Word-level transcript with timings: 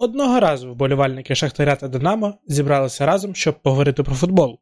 Одного 0.00 0.40
разу 0.40 0.72
вболівальники 0.72 1.34
Шахтаря 1.34 1.76
та 1.76 1.88
Динамо 1.88 2.34
зібралися 2.46 3.06
разом, 3.06 3.34
щоб 3.34 3.62
поговорити 3.62 4.02
про 4.02 4.14
футбол. 4.14 4.58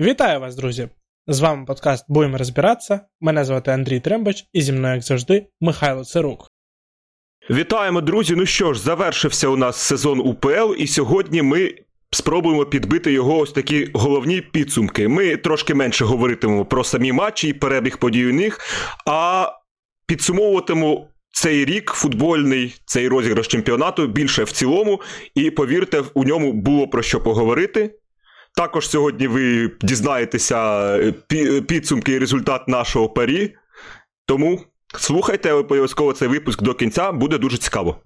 Вітаю 0.00 0.40
вас, 0.40 0.56
друзі! 0.56 0.88
З 1.26 1.40
вами 1.40 1.64
подкаст 1.64 2.04
Будемо 2.08 2.38
розбиратися. 2.38 3.00
Мене 3.20 3.44
звати 3.44 3.70
Андрій 3.70 4.00
Трембач, 4.00 4.44
і 4.52 4.62
зі 4.62 4.72
мною, 4.72 4.94
як 4.94 5.02
завжди, 5.02 5.46
Михайло 5.60 6.04
Цирук. 6.04 6.50
Вітаємо, 7.50 8.00
друзі! 8.00 8.34
Ну 8.36 8.46
що 8.46 8.74
ж, 8.74 8.80
завершився 8.80 9.48
у 9.48 9.56
нас 9.56 9.76
сезон 9.76 10.20
УПЛ, 10.20 10.74
і 10.78 10.86
сьогодні 10.86 11.42
ми 11.42 11.74
спробуємо 12.10 12.66
підбити 12.66 13.12
його 13.12 13.38
ось 13.38 13.52
такі 13.52 13.90
головні 13.94 14.40
підсумки. 14.40 15.08
Ми 15.08 15.36
трошки 15.36 15.74
менше 15.74 16.04
говоритимемо 16.04 16.64
про 16.64 16.84
самі 16.84 17.12
матчі 17.12 17.48
і 17.48 17.52
перебіг 17.52 17.98
подій 17.98 18.26
у 18.26 18.32
них, 18.32 18.60
а 19.06 19.48
підсумовуватимемо 20.06 21.08
цей 21.30 21.64
рік 21.64 21.90
футбольний, 21.90 22.74
цей 22.84 23.08
розіграш 23.08 23.46
чемпіонату 23.48 24.06
більше 24.06 24.44
в 24.44 24.50
цілому, 24.50 25.00
і 25.34 25.50
повірте, 25.50 26.02
у 26.14 26.24
ньому 26.24 26.52
було 26.52 26.88
про 26.88 27.02
що 27.02 27.20
поговорити. 27.20 27.94
Також 28.56 28.88
сьогодні 28.88 29.26
ви 29.26 29.70
дізнаєтеся 29.82 30.80
е, 30.96 31.12
підсумки 31.60 32.12
і 32.12 32.18
результат 32.18 32.68
нашого 32.68 33.08
парі. 33.08 33.54
Тому 34.26 34.60
слухайте 34.98 35.52
обов'язково 35.52 36.12
цей 36.12 36.28
випуск 36.28 36.62
до 36.62 36.74
кінця, 36.74 37.12
буде 37.12 37.38
дуже 37.38 37.58
цікаво. 37.58 37.96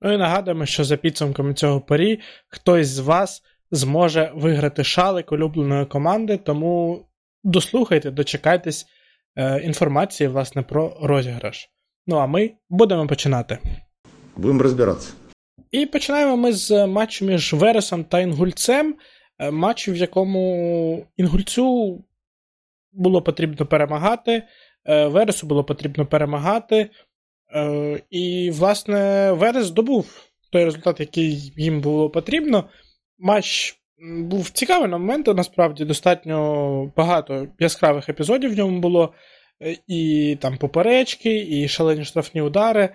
Ну 0.00 0.12
і 0.12 0.16
нагадуємо, 0.16 0.66
що 0.66 0.84
за 0.84 0.96
підсумками 0.96 1.54
цього 1.54 1.80
парі 1.80 2.20
хтось 2.48 2.88
з 2.88 2.98
вас 2.98 3.42
зможе 3.70 4.32
виграти 4.34 4.84
шалик 4.84 5.32
улюбленої 5.32 5.86
команди, 5.86 6.36
тому 6.36 7.04
дослухайте, 7.44 8.10
дочекайтесь 8.10 8.86
е, 9.36 9.60
інформації 9.60 10.28
власне, 10.28 10.62
про 10.62 10.96
розіграш. 11.02 11.68
Ну 12.08 12.16
а 12.16 12.26
ми 12.26 12.50
будемо 12.70 13.06
починати. 13.06 13.58
Будемо 14.36 14.62
розбиратися. 14.62 15.12
І 15.70 15.86
починаємо 15.86 16.36
ми 16.36 16.52
з 16.52 16.86
матчу 16.86 17.24
між 17.24 17.52
Вересом 17.52 18.04
та 18.04 18.20
Інгульцем. 18.20 18.94
Е, 19.38 19.50
матч, 19.50 19.88
в 19.88 19.96
якому 19.96 21.06
Інгульцю 21.16 21.98
було 22.92 23.22
потрібно 23.22 23.66
перемагати, 23.66 24.42
е, 24.84 25.06
Вересу 25.06 25.46
було 25.46 25.64
потрібно 25.64 26.06
перемагати. 26.06 26.90
Е, 27.54 28.02
і, 28.10 28.50
власне, 28.50 29.32
Верес 29.32 29.66
здобув 29.66 30.24
той 30.52 30.64
результат, 30.64 31.00
який 31.00 31.52
їм 31.56 31.80
було 31.80 32.10
потрібно. 32.10 32.64
Матч 33.18 33.76
був 34.20 34.50
цікавий 34.50 34.88
на 34.88 34.98
моменти, 34.98 35.34
насправді 35.34 35.84
достатньо 35.84 36.92
багато 36.96 37.46
яскравих 37.58 38.08
епізодів 38.08 38.54
в 38.54 38.56
ньому 38.56 38.80
було. 38.80 39.14
Е, 39.62 39.76
і 39.86 40.36
там 40.40 40.56
поперечки, 40.56 41.38
і 41.48 41.68
шалені 41.68 42.04
штрафні 42.04 42.42
удари. 42.42 42.88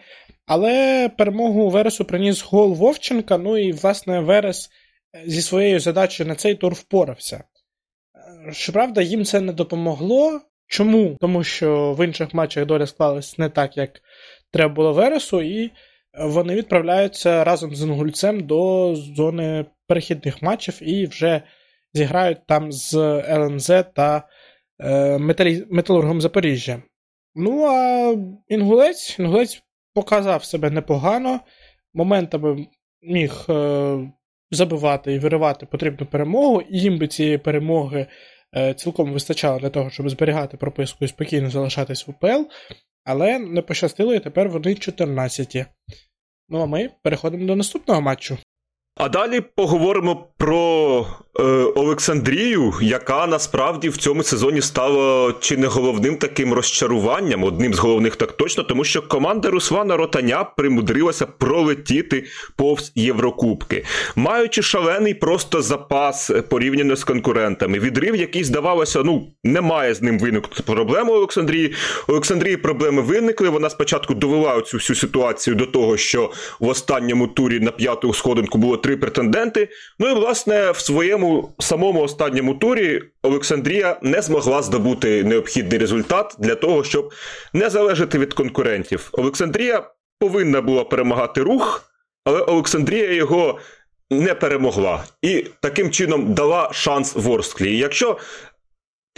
Але 0.46 1.10
перемогу 1.18 1.70
Вересу 1.70 2.06
приніс 2.06 2.42
гол 2.44 2.74
Вовченка. 2.74 3.38
Ну 3.38 3.58
і, 3.58 3.72
власне, 3.72 4.20
Верес 4.20 4.70
е, 5.16 5.24
зі 5.26 5.42
своєю 5.42 5.80
задачею 5.80 6.30
на 6.30 6.36
цей 6.36 6.56
тур 6.56 6.74
впорався. 6.74 7.44
Е, 8.48 8.54
щоправда, 8.54 9.02
їм 9.02 9.26
це 9.26 9.42
не 9.42 9.54
допомогло. 9.54 10.42
Чому? 10.68 11.18
Тому 11.22 11.44
що 11.44 11.94
в 11.94 12.06
інших 12.06 12.34
матчах 12.34 12.66
доля 12.66 12.88
склалась 12.88 13.38
не 13.38 13.50
так, 13.50 13.78
як 13.78 14.02
треба 14.52 14.74
було 14.74 14.94
Вересу, 14.94 15.42
і 15.42 15.72
вони 16.20 16.56
відправляються 16.56 17.44
разом 17.44 17.76
з 17.76 17.84
Інгульцем 17.84 18.48
до 18.48 18.96
зони 18.96 19.66
перехідних 19.88 20.42
матчів 20.42 20.78
і 20.82 21.06
вже 21.06 21.42
зіграють 21.94 22.48
там 22.48 22.72
з 22.72 22.94
ЛНЗ 23.30 23.72
та. 23.96 24.28
Металургом 25.70 26.22
Запоріжжя. 26.22 26.82
Ну, 27.36 27.66
а 27.66 28.16
Інгулець 28.48 29.20
Інгулець 29.20 29.64
показав 29.94 30.44
себе 30.44 30.70
непогано. 30.70 31.40
Моментами 31.94 32.68
міг 33.02 33.46
е, 33.50 34.14
забивати 34.52 35.14
і 35.14 35.20
виривати 35.20 35.66
потрібну 35.66 36.08
перемогу, 36.08 36.62
і 36.62 36.80
їм 36.80 36.98
би 36.98 37.08
цієї 37.08 37.38
перемоги 37.38 38.08
е, 38.56 38.74
цілком 38.74 39.14
вистачало 39.14 39.60
для 39.60 39.70
того, 39.70 39.90
щоб 39.90 40.10
зберігати 40.10 40.58
прописку 40.58 41.06
і 41.06 41.08
спокійно 41.08 41.50
залишатись 41.50 42.08
в 42.08 42.10
УПЛ. 42.10 42.50
Але 43.06 43.40
не 43.40 43.62
пощастило, 43.62 44.14
і 44.14 44.20
тепер 44.20 44.50
вони 44.50 44.76
14. 44.76 45.66
Ну 46.50 46.62
а 46.62 46.66
ми 46.66 46.90
переходимо 47.04 47.46
до 47.46 47.56
наступного 47.56 48.02
матчу. 48.02 48.38
А 48.96 49.10
далі 49.10 49.42
поговоримо 49.56 50.28
про 50.38 51.06
е, 51.40 51.44
Олександрію, 51.76 52.74
яка 52.82 53.28
насправді 53.28 53.90
в 53.90 53.98
цьому 53.98 54.24
сезоні 54.24 54.62
стала 54.62 55.34
чи 55.40 55.58
не 55.58 55.68
головним 55.68 56.18
таким 56.18 56.54
розчаруванням, 56.54 57.44
одним 57.44 57.74
з 57.74 57.80
головних 57.80 58.16
так 58.16 58.32
точно, 58.32 58.64
тому 58.64 58.84
що 58.84 59.02
команда 59.02 59.50
Руслана 59.50 59.98
Ротаня 59.98 60.44
примудрилася 60.44 61.26
пролетіти 61.26 62.26
повз 62.56 62.92
Єврокубки, 62.96 63.86
маючи 64.16 64.62
шалений 64.62 65.14
просто 65.14 65.62
запас 65.62 66.32
порівняно 66.50 66.96
з 66.96 67.04
конкурентами. 67.04 67.80
Відрив, 67.80 68.16
який 68.16 68.44
здавалося, 68.44 69.04
ну 69.04 69.28
немає 69.44 69.94
з 69.94 70.02
ним 70.02 70.20
виникнути 70.20 70.64
проблеми 70.64 71.12
Олександрії. 71.12 71.74
Олександрії 72.08 72.58
проблеми 72.58 73.02
виникли. 73.02 73.50
Вона 73.50 73.70
спочатку 73.70 74.14
довела 74.14 74.62
цю 74.62 74.78
всю 74.78 74.98
ситуацію 74.98 75.56
до 75.56 75.66
того, 75.66 75.98
що 75.98 76.32
в 76.60 76.68
останньому 76.68 77.28
турі 77.28 77.60
на 77.60 77.72
п'яту 77.72 78.14
сходинку 78.14 78.58
було 78.58 78.78
три 78.84 78.98
претенденти. 78.98 79.70
Ну 80.00 80.10
і 80.10 80.14
власне 80.14 80.72
в 80.72 80.80
своєму 80.80 81.54
самому 81.60 82.02
останньому 82.02 82.54
турі 82.54 83.02
Олександрія 83.22 84.00
не 84.02 84.22
змогла 84.22 84.62
здобути 84.62 85.24
необхідний 85.24 85.80
результат 85.80 86.36
для 86.40 86.56
того, 86.56 86.84
щоб 86.84 87.14
не 87.54 87.70
залежати 87.70 88.20
від 88.20 88.34
конкурентів. 88.34 89.10
Олександрія 89.12 89.90
повинна 90.20 90.62
була 90.62 90.84
перемагати 90.84 91.42
рух, 91.42 91.84
але 92.26 92.42
Олександрія 92.42 93.14
його 93.14 93.60
не 94.12 94.34
перемогла 94.34 95.04
і 95.22 95.46
таким 95.62 95.92
чином 95.92 96.34
дала 96.34 96.70
шанс 96.74 97.16
Ворсклі. 97.16 97.78
Якщо 97.78 98.18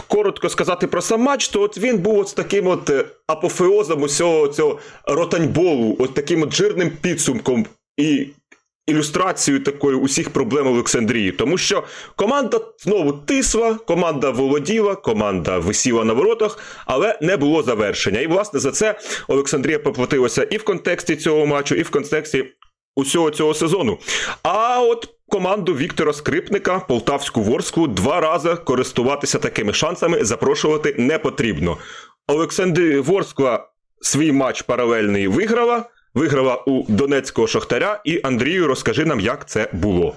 коротко 0.07 0.49
сказати 0.49 0.87
про 0.87 1.01
сам 1.01 1.21
матч, 1.21 1.47
то 1.47 1.61
от 1.61 1.77
він 1.77 1.97
був 1.97 2.19
от 2.19 2.35
таким 2.35 2.67
от 2.67 2.89
е, 2.89 3.05
апофеозом 3.27 4.01
усього 4.01 4.47
цього 4.47 4.79
ротаньболу, 5.07 5.95
от 5.99 6.13
таким 6.13 6.41
от 6.41 6.53
жирним 6.53 6.91
підсумком. 7.01 7.65
І 7.97 8.27
ілюстрацією 8.87 9.63
такою 9.63 9.99
усіх 9.99 10.29
проблем 10.29 10.67
Олександрії, 10.67 11.31
тому 11.31 11.57
що 11.57 11.83
команда 12.15 12.59
знову 12.79 13.13
тисла, 13.13 13.73
команда 13.73 14.29
володіла, 14.29 14.95
команда 14.95 15.57
висіла 15.57 16.03
на 16.03 16.13
воротах, 16.13 16.59
але 16.85 17.19
не 17.21 17.37
було 17.37 17.63
завершення. 17.63 18.19
І 18.19 18.27
власне 18.27 18.59
за 18.59 18.71
це 18.71 18.99
Олександрія 19.27 19.79
поплатилася 19.79 20.43
і 20.43 20.57
в 20.57 20.63
контексті 20.63 21.15
цього 21.15 21.45
матчу, 21.45 21.75
і 21.75 21.81
в 21.81 21.89
контексті 21.89 22.45
усього 22.95 23.31
цього 23.31 23.53
сезону. 23.53 23.97
А 24.43 24.81
от 24.81 25.09
команду 25.29 25.73
Віктора 25.73 26.13
Скрипника, 26.13 26.79
Полтавську 26.79 27.41
Ворску, 27.41 27.87
два 27.87 28.21
рази 28.21 28.55
користуватися 28.55 29.39
такими 29.39 29.73
шансами 29.73 30.25
запрошувати 30.25 30.95
не 30.97 31.19
потрібно. 31.19 31.77
Олександрія 32.27 33.01
Ворскла 33.01 33.67
свій 34.01 34.31
матч 34.31 34.61
паралельний 34.61 35.27
виграла 35.27 35.85
виграла 36.15 36.55
у 36.55 36.83
Донецького 36.87 37.47
Шахтаря. 37.47 38.01
І 38.05 38.21
Андрію, 38.23 38.67
розкажи 38.67 39.05
нам, 39.05 39.19
як 39.19 39.49
це 39.49 39.69
було. 39.73 40.15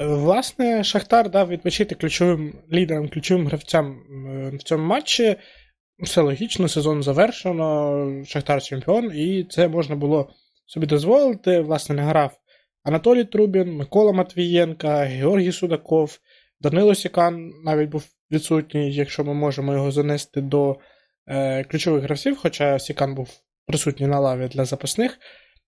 Власне, 0.00 0.84
Шахтар 0.84 1.30
дав 1.30 1.48
відпочити 1.48 1.94
ключовим 1.94 2.54
лідерам, 2.72 3.08
ключовим 3.08 3.46
гравцям 3.46 3.96
в 4.52 4.62
цьому 4.62 4.84
матчі. 4.84 5.36
Все 5.98 6.20
логічно, 6.20 6.68
сезон 6.68 7.02
завершено, 7.02 8.24
Шахтар 8.26 8.62
чемпіон, 8.62 9.12
і 9.14 9.44
це 9.50 9.68
можна 9.68 9.96
було 9.96 10.30
собі 10.66 10.86
дозволити. 10.86 11.60
Власне, 11.60 11.94
не 11.94 12.02
грав 12.02 12.38
Анатолій 12.84 13.24
Трубін, 13.24 13.76
Микола 13.76 14.12
Матвієнка, 14.12 14.96
Георгій 14.96 15.52
Судаков, 15.52 16.18
Данило 16.60 16.94
Сікан 16.94 17.52
навіть 17.64 17.90
був 17.90 18.04
відсутній, 18.30 18.94
якщо 18.94 19.24
ми 19.24 19.34
можемо 19.34 19.72
його 19.72 19.90
занести 19.90 20.40
до 20.40 20.76
е, 21.26 21.64
ключових 21.64 22.02
гравців, 22.02 22.38
хоча 22.42 22.78
Сікан 22.78 23.14
був 23.14 23.28
присутні 23.66 24.06
на 24.06 24.20
лаві 24.20 24.48
для 24.48 24.64
запасних. 24.64 25.18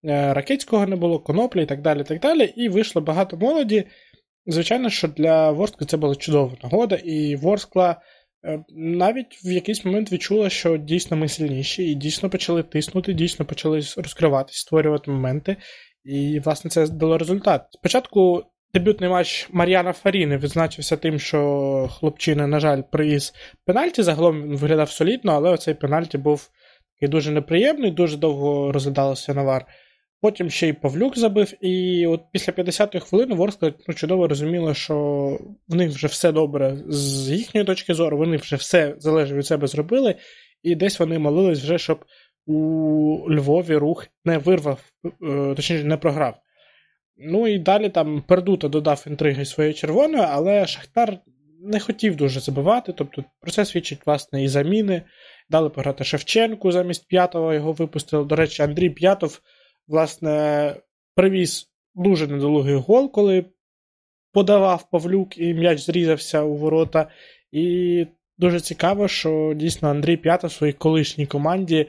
Е, 0.05 0.35
Ракетського 0.35 0.87
не 0.87 0.97
було, 0.97 1.19
коноплі 1.19 1.63
і 1.63 1.67
так 1.67 1.83
далі. 1.83 2.05
так 2.05 2.21
далі. 2.21 2.45
І 2.57 2.69
вийшло 2.69 3.03
багато 3.03 3.37
молоді. 3.37 3.85
Звичайно, 4.47 4.91
що 4.91 5.09
для 5.09 5.51
Ворскли 5.51 5.87
це 5.87 5.97
була 5.97 6.15
чудова 6.15 6.53
нагода, 6.63 6.97
і 6.97 7.37
Ворскла 7.37 8.01
е, 8.45 8.65
навіть 8.77 9.45
в 9.45 9.51
якийсь 9.51 9.85
момент 9.85 10.13
відчула, 10.13 10.51
що 10.51 10.77
дійсно 10.77 11.17
ми 11.17 11.29
сильніші, 11.29 11.91
і 11.91 11.95
дійсно 11.95 12.31
почали 12.31 12.63
тиснути, 12.63 13.15
дійсно 13.15 13.47
почали 13.47 13.81
розкриватися, 13.97 14.61
створювати 14.61 15.11
моменти. 15.11 15.57
І, 16.05 16.41
власне, 16.45 16.71
це 16.71 16.89
дало 16.89 17.19
результат. 17.19 17.63
Спочатку 17.71 18.43
дебютний 18.75 19.11
матч 19.11 19.49
Мар'яна 19.53 19.93
Фаріни 19.93 20.37
відзначився 20.37 20.97
тим, 20.97 21.19
що 21.19 21.91
хлопчина, 21.93 22.47
на 22.47 22.61
жаль, 22.61 22.83
приїз 22.93 23.35
пенальті. 23.65 24.03
Загалом 24.03 24.43
він 24.43 24.57
виглядав 24.57 24.91
солідно, 24.91 25.33
але 25.33 25.51
оцей 25.51 25.75
пенальті 25.75 26.19
був 26.19 26.51
і 27.01 27.09
дуже 27.09 27.31
неприємний, 27.31 27.91
дуже 27.91 28.17
довго 28.17 28.73
розглядалося 28.73 29.35
навар. 29.35 29.67
Потім 30.21 30.51
ще 30.51 30.69
й 30.69 30.73
Павлюк 30.73 31.19
забив, 31.19 31.65
і 31.65 32.07
от 32.07 32.21
після 32.33 32.53
50-ї 32.53 33.01
хвилини 33.01 33.35
Ворскла 33.35 33.73
ну, 33.89 33.95
чудово 33.95 34.29
розуміла, 34.29 34.75
що 34.75 34.95
в 35.69 35.75
них 35.75 35.91
вже 35.91 36.07
все 36.07 36.33
добре 36.33 36.77
з 36.89 37.31
їхньої 37.31 37.67
точки 37.67 37.95
зору, 37.95 38.19
вони 38.19 38.37
вже 38.37 38.57
все 38.57 38.95
залежить 38.99 39.37
від 39.37 39.47
себе 39.47 39.67
зробили, 39.67 40.15
і 40.63 40.75
десь 40.75 41.01
вони 41.01 41.19
молились 41.19 41.63
вже, 41.63 41.79
щоб 41.79 42.05
у 42.47 42.55
Львові 43.31 43.77
рух 43.77 44.07
не 44.25 44.39
вирвав, 44.39 44.81
е, 45.05 45.11
точніше, 45.57 45.85
не 45.85 45.97
програв. 45.97 46.35
Ну 47.17 47.49
і 47.49 47.59
далі 47.59 47.89
там 47.89 48.23
Пердута 48.29 48.69
додав 48.69 49.05
інтриги 49.07 49.45
своєї 49.45 49.75
червоної, 49.75 50.25
але 50.29 50.67
Шахтар 50.67 51.19
не 51.61 51.81
хотів 51.81 52.17
дуже 52.17 52.41
забивати. 52.41 52.93
Тобто 52.93 53.25
про 53.41 53.51
це 53.51 53.65
свідчить, 53.65 54.07
власне, 54.07 54.45
і 54.45 54.49
заміни. 54.49 55.03
Дали 55.51 55.71
пограти 55.71 56.05
Шевченку 56.05 56.73
замість 56.73 57.09
п'ятого, 57.09 57.55
його 57.55 57.73
випустили. 57.73 58.25
До 58.25 58.37
речі, 58.37 58.63
Андрій 58.63 58.91
П'ятов, 58.91 59.41
власне, 59.89 60.75
привіз 61.15 61.69
дуже 61.95 62.27
недолугий 62.27 62.75
гол, 62.75 63.13
коли 63.13 63.45
подавав 64.33 64.91
Павлюк 64.91 65.39
і 65.39 65.55
м'яч 65.55 65.81
зрізався 65.81 66.43
у 66.43 66.55
ворота. 66.55 67.11
І 67.53 68.07
дуже 68.39 68.61
цікаво, 68.61 69.09
що 69.09 69.53
дійсно 69.57 69.91
Андрій 69.91 70.17
П'ятов 70.17 70.51
в 70.51 70.53
своїй 70.53 70.73
колишній 70.73 71.27
команді 71.27 71.87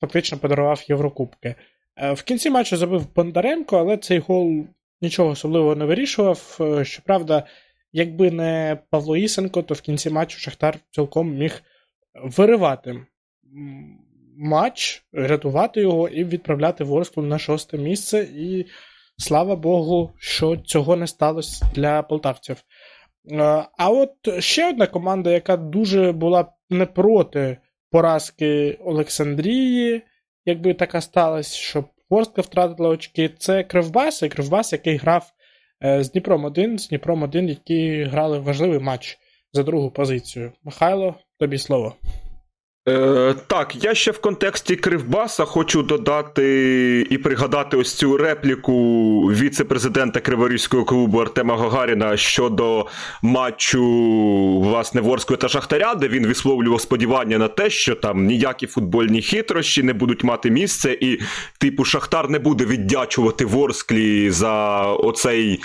фактично 0.00 0.38
подарував 0.38 0.84
Єврокубки. 0.88 1.54
Е, 1.96 2.12
в 2.12 2.22
кінці 2.22 2.50
матчу 2.50 2.76
забив 2.76 3.14
Бондаренко, 3.14 3.78
але 3.78 3.96
цей 3.96 4.18
гол 4.18 4.66
нічого 5.00 5.30
особливого 5.30 5.76
не 5.76 5.84
вирішував. 5.84 6.58
Е, 6.60 6.84
щоправда, 6.84 7.46
якби 7.92 8.30
не 8.30 8.78
Павло 8.90 9.16
Ісенко, 9.16 9.62
то 9.62 9.74
в 9.74 9.80
кінці 9.80 10.10
матчу 10.10 10.38
Шахтар 10.38 10.78
цілком 10.90 11.34
міг 11.34 11.62
виривати 12.14 13.06
матч, 14.36 15.04
рятувати 15.12 15.80
його 15.80 16.08
і 16.08 16.24
відправляти 16.24 16.84
Ворсклу 16.84 17.22
на 17.22 17.38
шосте 17.38 17.78
місце. 17.78 18.28
І 18.36 18.66
слава 19.18 19.56
Богу, 19.56 20.12
що 20.18 20.56
цього 20.56 20.96
не 20.96 21.06
сталося 21.06 21.66
для 21.74 22.02
полтавців. 22.02 22.56
Е, 23.30 23.64
а 23.78 23.90
от 23.90 24.12
ще 24.38 24.68
одна 24.68 24.86
команда, 24.86 25.30
яка 25.30 25.56
дуже 25.56 26.12
була 26.12 26.52
не 26.70 26.86
проти 26.86 27.58
поразки 27.90 28.78
Олександрії, 28.84 30.02
якби 30.44 30.74
така 30.74 31.00
сталася, 31.00 31.56
щоб 31.56 31.84
Ворскла 32.10 32.42
втратила 32.42 32.88
очки, 32.88 33.30
це 33.38 33.62
Кривбас, 33.64 34.22
і 34.22 34.28
Кривбас, 34.28 34.72
який 34.72 34.96
грав 34.96 35.32
е, 35.84 36.04
з 36.04 36.12
Дніпром 36.12 36.44
1, 36.44 36.78
з 36.78 36.88
Дніпром 36.88 37.22
1, 37.22 37.48
які 37.48 38.02
грали 38.04 38.38
важливий 38.38 38.78
матч 38.78 39.18
за 39.52 39.62
другу 39.62 39.90
позицію. 39.90 40.52
Михайло, 40.64 41.14
тобі 41.40 41.58
слово. 41.58 41.94
Е, 42.88 43.34
Так, 43.46 43.84
я 43.84 43.94
ще 43.94 44.10
в 44.10 44.18
контексті 44.18 44.76
Кривбаса 44.76 45.44
хочу 45.44 45.82
додати 45.82 47.06
і 47.10 47.18
пригадати 47.18 47.76
ось 47.76 47.94
цю 47.94 48.16
репліку 48.16 48.72
віце-президента 49.22 50.20
Криворізького 50.20 50.84
клубу 50.84 51.18
Артема 51.18 51.56
Гагаріна 51.56 52.16
щодо 52.16 52.86
матчу 53.22 53.84
власне 54.60 55.00
Ворської 55.00 55.36
та 55.36 55.48
Шахтаря, 55.48 55.94
де 55.94 56.08
він 56.08 56.26
висловлював 56.26 56.80
сподівання 56.80 57.38
на 57.38 57.48
те, 57.48 57.70
що 57.70 57.94
там 57.94 58.24
ніякі 58.24 58.66
футбольні 58.66 59.22
хитрощі 59.22 59.82
не 59.82 59.92
будуть 59.92 60.24
мати 60.24 60.50
місце, 60.50 60.98
і, 61.00 61.20
типу, 61.58 61.84
Шахтар 61.84 62.30
не 62.30 62.38
буде 62.38 62.64
віддячувати 62.64 63.44
Ворсклі 63.44 64.30
за 64.30 64.82
оцей. 64.82 65.60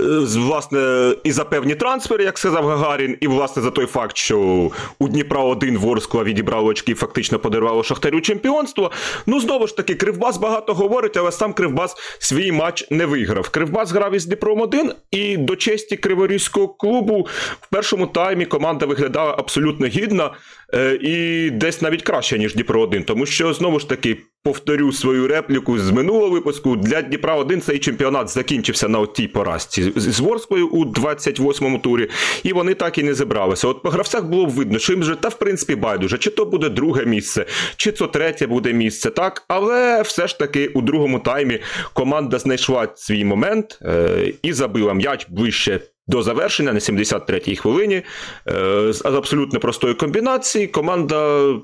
Е, 0.00 0.04
власне, 0.38 1.14
і 1.24 1.32
за 1.32 1.44
певні 1.44 1.74
трансфери, 1.74 2.24
як 2.24 2.38
сказав 2.38 2.66
Гагарін, 2.66 3.16
і 3.20 3.26
власне 3.26 3.62
за 3.62 3.70
той 3.70 3.86
факт, 3.86 4.16
що 4.16 4.70
у 4.98 5.08
Дніпра 5.08 5.40
один 5.40 5.78
Ворскла 5.78 6.24
відібрав 6.24 6.66
очки 6.66 6.92
і 6.92 6.94
фактично 6.94 7.38
подарувало 7.38 7.82
Шахтарю 7.82 8.20
чемпіонство. 8.20 8.90
Ну, 9.26 9.40
знову 9.40 9.66
ж 9.66 9.76
таки, 9.76 9.94
Кривбас 9.94 10.36
багато 10.36 10.74
говорить, 10.74 11.16
але 11.16 11.32
сам 11.32 11.52
Кривбас 11.52 11.96
свій 12.18 12.52
матч 12.52 12.90
не 12.90 13.06
виграв. 13.06 13.48
Кривбас 13.48 13.92
грав 13.92 14.14
із 14.14 14.26
Дніпром 14.26 14.60
1 14.60 14.92
і 15.10 15.36
до 15.36 15.56
честі 15.56 15.96
Криворізького 15.96 16.68
клубу 16.68 17.28
в 17.60 17.66
першому 17.70 18.06
таймі 18.06 18.46
команда 18.46 18.86
виглядала 18.86 19.34
абсолютно 19.38 19.86
гідно 19.86 20.24
е, 20.24 20.63
і 21.00 21.50
десь 21.50 21.82
навіть 21.82 22.02
краще, 22.02 22.38
ніж 22.38 22.54
Дніпро 22.54 22.80
1, 22.80 23.04
тому 23.04 23.26
що 23.26 23.54
знову 23.54 23.80
ж 23.80 23.88
таки 23.88 24.16
повторю 24.44 24.92
свою 24.92 25.28
репліку 25.28 25.78
з 25.78 25.90
минулого 25.90 26.30
випуску. 26.30 26.76
Для 26.76 27.02
Дніпра 27.02 27.34
1 27.34 27.60
цей 27.60 27.78
чемпіонат 27.78 28.28
закінчився 28.28 28.88
на 28.88 29.06
тій 29.06 29.28
поразці 29.28 29.92
з 29.96 30.20
Ворською 30.20 30.68
у 30.68 30.84
28-му 30.84 31.78
турі, 31.78 32.08
і 32.42 32.52
вони 32.52 32.74
так 32.74 32.98
і 32.98 33.02
не 33.02 33.14
зібралися. 33.14 33.68
От 33.68 33.82
по 33.82 33.90
гравцях 33.90 34.24
було 34.24 34.46
б 34.46 34.50
видно, 34.50 34.78
що 34.78 34.92
їм 34.92 35.00
вже 35.00 35.14
та 35.14 35.28
в 35.28 35.38
принципі 35.38 35.74
байдуже, 35.74 36.18
чи 36.18 36.30
то 36.30 36.44
буде 36.44 36.68
друге 36.68 37.04
місце, 37.04 37.46
чи 37.76 37.92
то 37.92 38.06
третє 38.06 38.46
буде 38.46 38.72
місце, 38.72 39.10
так. 39.10 39.44
Але 39.48 40.02
все 40.02 40.26
ж 40.26 40.38
таки 40.38 40.66
у 40.66 40.82
другому 40.82 41.18
таймі 41.18 41.58
команда 41.92 42.38
знайшла 42.38 42.88
свій 42.94 43.24
момент 43.24 43.78
е- 43.82 44.32
і 44.42 44.52
забила 44.52 44.94
м'яч 44.94 45.26
ближче. 45.30 45.80
До 46.06 46.22
завершення 46.22 46.72
на 46.72 46.78
73-й 46.78 47.56
хвилині 47.56 48.02
е, 48.48 48.92
з 48.92 49.04
абсолютно 49.04 49.60
простої 49.60 49.94
комбінації 49.94 50.66
команда 50.66 51.54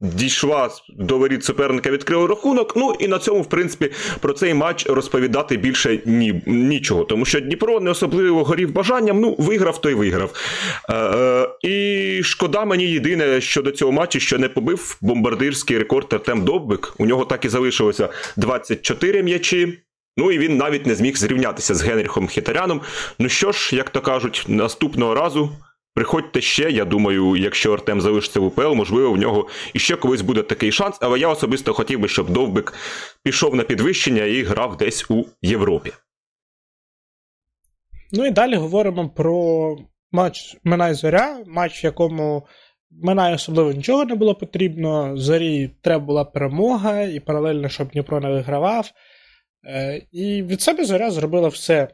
дійшла 0.00 0.70
до 0.98 1.18
воріт 1.18 1.44
суперника, 1.44 1.90
відкрили 1.90 2.26
рахунок. 2.26 2.76
Ну 2.76 2.94
і 2.98 3.08
на 3.08 3.18
цьому, 3.18 3.42
в 3.42 3.48
принципі, 3.48 3.90
про 4.20 4.32
цей 4.32 4.54
матч 4.54 4.86
розповідати 4.86 5.56
більше 5.56 6.00
ні, 6.06 6.42
нічого. 6.46 7.04
Тому 7.04 7.24
що 7.24 7.40
Дніпро 7.40 7.80
не 7.80 7.90
особливо 7.90 8.44
горів 8.44 8.72
бажанням. 8.72 9.20
Ну, 9.20 9.36
виграв, 9.38 9.80
той 9.80 9.94
виграв. 9.94 10.30
Е, 10.88 10.94
е, 10.94 11.48
І 11.62 12.22
шкода 12.22 12.64
мені 12.64 12.84
єдине 12.84 13.40
щодо 13.40 13.70
цього 13.70 13.92
матчу, 13.92 14.20
що 14.20 14.38
не 14.38 14.48
побив 14.48 14.98
бомбардирський 15.00 15.78
рекорд 15.78 16.12
Артем 16.12 16.44
Довбик. 16.44 16.94
У 16.98 17.06
нього 17.06 17.24
так 17.24 17.44
і 17.44 17.48
залишилося 17.48 18.08
24 18.36 19.22
м'ячі. 19.22 19.83
Ну 20.16 20.32
і 20.32 20.38
він 20.38 20.56
навіть 20.56 20.86
не 20.86 20.94
зміг 20.94 21.16
зрівнятися 21.16 21.74
з 21.74 21.82
Генріхом 21.82 22.28
Хітаряном. 22.28 22.80
Ну 23.18 23.28
що 23.28 23.52
ж, 23.52 23.76
як 23.76 23.90
то 23.90 24.00
кажуть, 24.00 24.44
наступного 24.48 25.14
разу 25.14 25.52
Приходьте 25.94 26.40
ще, 26.40 26.70
я 26.70 26.84
думаю, 26.84 27.36
якщо 27.36 27.72
Артем 27.72 28.00
залишиться 28.00 28.40
в 28.40 28.44
УПЛ, 28.44 28.74
можливо, 28.74 29.12
в 29.12 29.16
нього 29.16 29.48
іще 29.74 29.96
колись 29.96 30.20
буде 30.20 30.42
такий 30.42 30.72
шанс. 30.72 30.98
Але 31.00 31.18
я 31.18 31.28
особисто 31.28 31.72
хотів 31.72 32.00
би, 32.00 32.08
щоб 32.08 32.30
Довбик 32.30 32.72
пішов 33.22 33.54
на 33.54 33.62
підвищення 33.62 34.24
і 34.24 34.42
грав 34.42 34.76
десь 34.76 35.10
у 35.10 35.24
Європі. 35.42 35.92
Ну 38.12 38.26
і 38.26 38.30
далі 38.30 38.56
говоримо 38.56 39.08
про 39.08 39.76
матч 40.12 40.56
Минай 40.64 40.94
Зоря, 40.94 41.38
матч, 41.46 41.82
в 41.82 41.84
якому 41.84 42.46
Минай 42.90 43.34
особливо 43.34 43.72
нічого 43.72 44.04
не 44.04 44.14
було 44.14 44.34
потрібно. 44.34 45.16
Зорі 45.16 45.70
треба 45.82 46.04
була 46.04 46.24
перемога, 46.24 47.02
і 47.02 47.20
паралельно, 47.20 47.68
щоб 47.68 47.88
Дніпро 47.90 48.20
не 48.20 48.28
вигравав. 48.28 48.90
Е, 49.66 50.02
і 50.12 50.42
від 50.42 50.60
себе 50.60 50.84
Зоря 50.84 51.10
зробила 51.10 51.48
все 51.48 51.88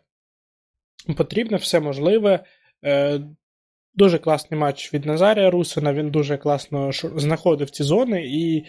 потрібне, 1.16 1.56
все 1.56 1.80
можливе. 1.80 2.44
Е, 2.84 3.20
Дуже 3.94 4.18
класний 4.18 4.60
матч 4.60 4.94
від 4.94 5.06
Назарія 5.06 5.50
Русина. 5.50 5.92
Він 5.92 6.10
дуже 6.10 6.36
класно 6.36 6.90
знаходив 6.92 7.70
ці 7.70 7.82
зони, 7.82 8.22
і 8.26 8.64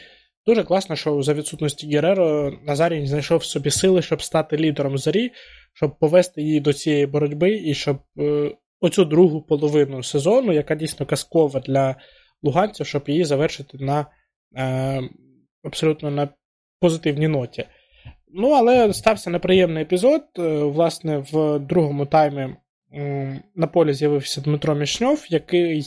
дуже 0.45 0.63
класно, 0.63 0.95
що 0.95 1.21
за 1.21 1.33
відсутності 1.33 1.87
Гереро 1.87 2.53
Назарій 2.63 3.07
знайшов 3.07 3.43
собі 3.43 3.71
сили, 3.71 4.01
щоб 4.01 4.21
стати 4.21 4.57
лідером 4.57 4.97
зорі, 4.97 5.31
щоб 5.73 5.99
повести 5.99 6.41
її 6.41 6.59
до 6.59 6.73
цієї 6.73 7.05
боротьби, 7.05 7.51
і 7.55 7.73
щоб 7.73 7.99
е, 8.19 8.51
оцю 8.79 9.05
другу 9.05 9.41
половину 9.41 10.03
сезону, 10.03 10.53
яка 10.53 10.75
дійсно 10.75 11.05
казкова 11.05 11.59
для 11.59 11.95
луганців, 12.43 12.85
щоб 12.85 13.03
її 13.07 13.23
завершити 13.23 13.77
на 13.77 14.05
абсолютно 15.63 16.11
на 16.11 16.29
позитивній 16.79 17.27
ноті. 17.27 17.65
Ну, 18.33 18.49
але 18.49 18.93
стався 18.93 19.29
неприємний 19.29 19.83
епізод. 19.83 20.21
Е, 20.39 20.41
власне, 20.63 21.17
в 21.31 21.59
другому 21.59 22.05
таймі 22.05 22.55
на 23.55 23.67
полі 23.67 23.93
з'явився 23.93 24.41
Дмитро 24.41 24.75
Мішньов, 24.75 25.25
який, 25.29 25.85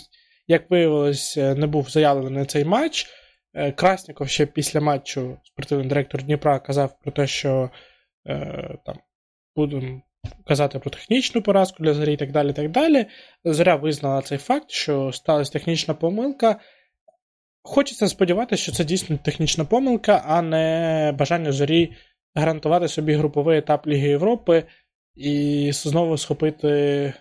як 0.49 0.71
виявилось, 0.71 1.37
е, 1.37 1.55
не 1.55 1.67
був 1.67 1.91
заявлений 1.91 2.39
на 2.39 2.45
цей 2.45 2.65
матч. 2.65 3.07
Е, 3.55 3.73
Красніков 3.73 4.29
ще 4.29 4.47
після 4.47 4.81
матчу 4.81 5.37
спортивний 5.43 5.89
директор 5.89 6.23
Дніпра 6.23 6.59
казав 6.59 6.99
про 7.03 7.13
те, 7.13 7.27
що 7.27 7.71
там 8.87 8.97
будемо 9.57 10.03
казати 10.47 10.79
про 10.79 10.91
технічну 10.91 11.43
поразку 11.43 11.83
для 11.83 11.95
зорі 11.95 12.13
і 12.13 12.17
так 12.17 12.33
далі. 12.33 12.53
так 12.53 12.71
далі. 12.71 13.07
Зоря 13.45 13.77
визнала 13.77 14.23
цей 14.23 14.39
факт, 14.39 14.71
що 14.71 15.13
сталася 15.13 15.53
технічна 15.53 15.95
помилка. 15.95 16.61
Хочеться 17.63 18.09
сподіватися, 18.09 18.63
що 18.63 18.73
це 18.73 18.85
дійсно 18.85 19.19
технічна 19.25 19.65
помилка, 19.65 20.23
а 20.27 20.43
не 20.43 21.15
бажання 21.19 21.53
зорі 21.53 21.93
гарантувати 22.35 22.89
собі 22.89 23.13
груповий 23.13 23.59
етап 23.59 23.87
Ліги 23.87 24.09
Європи 24.09 24.65
і 25.15 25.71
знову 25.73 26.19
схопити, 26.19 27.13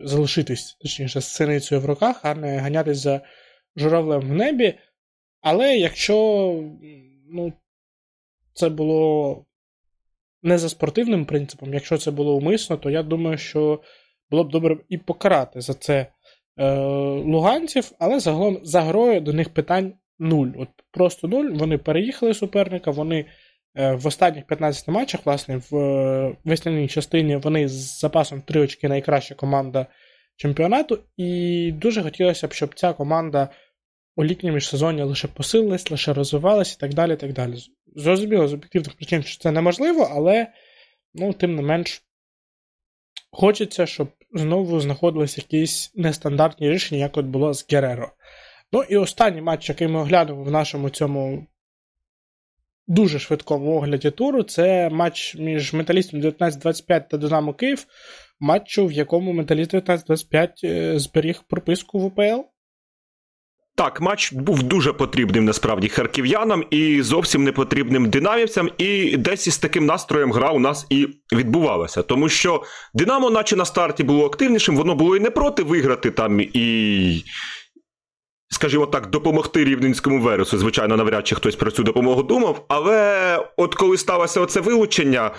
залишитись, 0.00 0.76
точніше, 0.80 1.20
з 1.20 1.28
синицею 1.28 1.80
в 1.80 1.86
руках, 1.86 2.20
а 2.22 2.34
не 2.34 2.58
ганятись 2.58 2.98
за 2.98 3.20
журавлем 3.76 4.20
в 4.20 4.32
небі. 4.32 4.74
Але 5.40 5.76
якщо 5.76 6.16
ну, 7.30 7.52
це 8.52 8.68
було 8.68 9.44
не 10.42 10.58
за 10.58 10.68
спортивним 10.68 11.24
принципом, 11.26 11.74
якщо 11.74 11.98
це 11.98 12.10
було 12.10 12.36
умисно, 12.36 12.76
то 12.76 12.90
я 12.90 13.02
думаю, 13.02 13.38
що 13.38 13.80
було 14.30 14.44
б 14.44 14.50
добре 14.50 14.76
і 14.88 14.98
покарати 14.98 15.60
за 15.60 15.74
це 15.74 16.06
е, 16.56 16.74
луганців, 17.24 17.92
але 17.98 18.20
загалом 18.20 18.60
за 18.62 18.80
грою 18.80 19.20
до 19.20 19.32
них 19.32 19.48
питань 19.48 19.94
нуль. 20.18 20.48
От 20.58 20.68
Просто 20.90 21.28
нуль. 21.28 21.50
Вони 21.50 21.78
переїхали 21.78 22.34
суперника, 22.34 22.90
вони 22.90 23.24
в 23.74 24.06
останніх 24.06 24.46
15 24.46 24.88
матчах, 24.88 25.26
власне, 25.26 25.56
в 25.70 25.76
е, 25.76 26.36
весняній 26.44 26.88
частині 26.88 27.36
вони 27.36 27.68
з 27.68 28.00
запасом 28.00 28.40
3 28.40 28.60
очки 28.60 28.88
найкраща 28.88 29.34
команда 29.34 29.86
чемпіонату. 30.36 30.98
І 31.16 31.72
дуже 31.72 32.02
хотілося 32.02 32.48
б, 32.48 32.52
щоб 32.52 32.74
ця 32.74 32.92
команда 32.92 33.48
у 34.16 34.24
літньому 34.24 34.54
міжсезонні 34.54 35.02
лише 35.02 35.28
посилились, 35.28 35.90
лише 35.90 36.12
розвивались 36.12 36.74
і 36.74 36.80
так 36.80 36.94
далі. 36.94 37.16
так 37.16 37.32
далі. 37.32 37.56
Зрозуміло, 37.96 38.48
з 38.48 38.52
об'єктивних 38.52 38.96
причин, 38.96 39.22
що 39.22 39.42
це 39.42 39.50
неможливо, 39.50 40.10
але 40.14 40.46
ну, 41.14 41.32
тим 41.32 41.56
не 41.56 41.62
менш 41.62 42.02
хочеться, 43.30 43.86
щоб 43.86 44.08
знову 44.32 44.80
знаходились 44.80 45.38
якісь 45.38 45.92
нестандартні 45.94 46.70
рішення, 46.70 47.00
як 47.00 47.16
от 47.16 47.26
було 47.26 47.54
з 47.54 47.66
Гереро. 47.70 48.12
Ну 48.72 48.82
і 48.82 48.96
останній 48.96 49.42
матч, 49.42 49.68
який 49.68 49.88
ми 49.88 50.00
оглянемо 50.00 50.44
в 50.44 50.50
нашому 50.50 50.90
цьому 50.90 51.46
дуже 52.92 53.18
швидкому 53.18 53.76
огляді 53.76 54.10
туру, 54.10 54.42
це 54.42 54.90
матч 54.90 55.36
між 55.38 55.72
металістом 55.72 56.20
1925 56.20 57.08
та 57.08 57.16
Динамо 57.16 57.54
Київ, 57.54 57.86
матчу, 58.40 58.86
в 58.86 58.92
якому 58.92 59.32
металіст 59.32 59.74
1925 59.74 60.60
е, 60.64 60.98
зберіг 60.98 61.42
прописку 61.48 61.98
в 61.98 62.04
УПЛ. 62.04 62.52
Так, 63.74 64.00
матч 64.00 64.32
був 64.32 64.62
дуже 64.62 64.92
потрібним 64.92 65.44
насправді 65.44 65.88
харків'янам 65.88 66.64
і 66.70 67.02
зовсім 67.02 67.44
не 67.44 67.52
потрібним 67.52 68.10
динамівцям. 68.10 68.70
І 68.78 69.16
десь 69.16 69.46
із 69.46 69.58
таким 69.58 69.86
настроєм 69.86 70.32
гра 70.32 70.50
у 70.50 70.58
нас 70.58 70.86
і 70.90 71.08
відбувалася. 71.32 72.02
Тому 72.02 72.28
що 72.28 72.62
Динамо, 72.94 73.30
наче 73.30 73.56
на 73.56 73.64
старті, 73.64 74.04
було 74.04 74.26
активнішим, 74.26 74.76
воно 74.76 74.94
було 74.94 75.16
і 75.16 75.20
не 75.20 75.30
проти 75.30 75.62
виграти 75.62 76.10
там 76.10 76.40
і. 76.40 77.24
Скажімо 78.52 78.86
так, 78.86 79.10
допомогти 79.10 79.64
рівненському 79.64 80.20
вересу. 80.20 80.58
Звичайно, 80.58 80.96
навряд 80.96 81.26
чи 81.26 81.34
хтось 81.34 81.56
про 81.56 81.70
цю 81.70 81.82
допомогу 81.82 82.22
думав. 82.22 82.64
Але 82.68 83.38
от 83.56 83.74
коли 83.74 83.98
сталося 83.98 84.40
оце 84.40 84.60
вилучення 84.60 85.30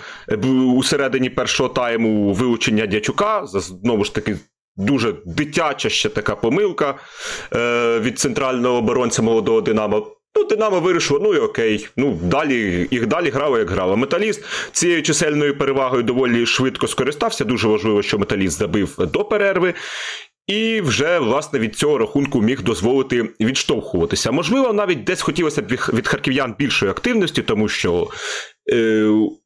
у 0.76 0.82
середині 0.82 1.30
першого 1.30 1.68
тайму 1.68 2.32
вилучення 2.32 2.86
Дячука, 2.86 3.46
знову 3.46 4.04
ж 4.04 4.14
таки, 4.14 4.36
дуже 4.76 5.14
дитяча 5.26 5.88
ще 5.88 6.08
така 6.08 6.36
помилка 6.36 6.94
е, 7.54 7.98
від 8.00 8.18
центрального 8.18 8.76
оборонця 8.76 9.22
молодого 9.22 9.60
Динамо. 9.60 10.06
Ну, 10.36 10.44
Динамо 10.44 10.80
вирішило, 10.80 11.20
ну 11.22 11.34
і 11.34 11.38
окей. 11.38 11.88
Ну, 11.96 12.18
далі 12.22 12.88
їх 12.90 13.06
далі 13.06 13.30
грало, 13.30 13.58
як 13.58 13.70
грало. 13.70 13.96
Металіст 13.96 14.44
цією 14.72 15.02
чисельною 15.02 15.58
перевагою 15.58 16.02
доволі 16.02 16.46
швидко 16.46 16.88
скористався. 16.88 17.44
Дуже 17.44 17.68
важливо, 17.68 18.02
що 18.02 18.18
металіст 18.18 18.58
забив 18.58 18.96
до 18.98 19.24
перерви. 19.24 19.74
І 20.46 20.80
вже, 20.80 21.18
власне, 21.18 21.58
від 21.58 21.76
цього 21.76 21.98
рахунку 21.98 22.40
міг 22.40 22.62
дозволити 22.62 23.22
відштовхуватися. 23.40 24.30
Можливо, 24.30 24.72
навіть 24.72 25.04
десь 25.04 25.22
хотілося 25.22 25.62
б 25.62 25.66
від 25.92 26.08
харків'ян 26.08 26.54
більшої 26.58 26.90
активності, 26.90 27.42
тому 27.42 27.68
що 27.68 28.08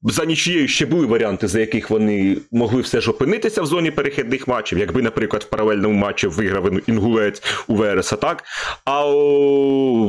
за 0.03 0.25
нічією 0.25 0.69
ще 0.69 0.87
були 0.87 1.07
варіанти, 1.07 1.49
за 1.49 1.61
яких 1.61 1.91
вони 1.91 2.37
могли 2.53 2.83
все 2.83 3.01
ж 3.01 3.11
опинитися 3.11 3.63
в 3.63 3.67
зоні 3.67 3.91
перехідних 3.91 4.49
матчів, 4.49 4.79
якби, 4.79 5.03
наприклад, 5.03 5.43
в 5.43 5.51
паралельному 5.51 5.95
матчі 5.95 6.27
виграв 6.27 6.89
інгулець 6.89 7.43
у 7.67 7.75
Вереса, 7.75 8.17
так? 8.17 8.45
А 8.85 9.03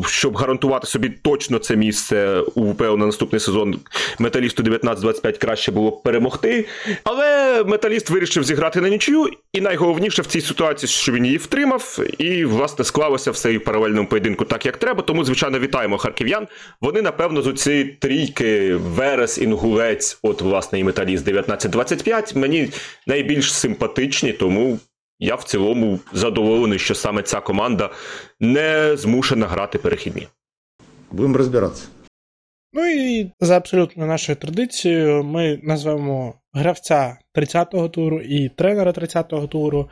щоб 0.07 0.35
гарантувати 0.35 0.87
собі 0.87 1.09
точно 1.09 1.59
це 1.59 1.75
місце 1.75 2.39
у 2.55 2.71
ВПЛ 2.71 2.83
на 2.83 3.05
наступний 3.05 3.39
сезон, 3.39 3.79
металісту 4.19 4.63
19-25 4.63 5.37
краще 5.37 5.71
було 5.71 5.89
б 5.89 6.03
перемогти. 6.03 6.65
Але 7.03 7.63
металіст 7.63 8.09
вирішив 8.09 8.43
зіграти 8.43 8.81
на 8.81 8.89
нічию, 8.89 9.29
і 9.53 9.61
найголовніше 9.61 10.21
в 10.21 10.25
цій 10.25 10.41
ситуації, 10.41 10.89
що 10.89 11.11
він 11.11 11.25
її 11.25 11.37
втримав, 11.37 11.99
і, 12.17 12.45
власне, 12.45 12.85
склалося 12.85 13.31
все 13.31 13.53
і 13.53 13.57
в 13.57 13.63
паралельному 13.63 14.07
поєдинку 14.07 14.45
так, 14.45 14.65
як 14.65 14.77
треба. 14.77 15.01
Тому, 15.01 15.23
звичайно, 15.25 15.59
вітаємо 15.59 15.97
харків'ян. 15.97 16.47
Вони, 16.81 17.01
напевно, 17.01 17.41
з 17.41 17.53
цієї 17.53 17.83
трійки. 17.85 18.77
Верес, 18.99 19.37
Інгулець, 19.37 20.19
от, 20.21 20.41
власне, 20.41 20.79
і 20.79 20.83
Металіст 20.83 21.27
1925 21.27 22.35
мені 22.35 22.69
найбільш 23.07 23.53
симпатичні, 23.53 24.33
тому 24.33 24.79
я 25.19 25.35
в 25.35 25.43
цілому 25.43 25.99
задоволений, 26.13 26.79
що 26.79 26.95
саме 26.95 27.23
ця 27.23 27.41
команда 27.41 27.89
не 28.39 28.97
змушена 28.97 29.47
грати 29.47 29.77
перехідні. 29.77 30.27
Будемо 31.11 31.37
розбиратися. 31.37 31.87
Ну 32.73 32.85
і 32.87 33.31
за 33.39 33.57
абсолютно 33.57 34.05
нашою 34.05 34.35
традицією 34.35 35.23
ми 35.23 35.59
назвемо 35.63 36.33
гравця 36.53 37.17
30-го 37.35 37.89
туру 37.89 38.21
і 38.21 38.49
тренера 38.49 38.91
30-го 38.91 39.47
туру. 39.47 39.89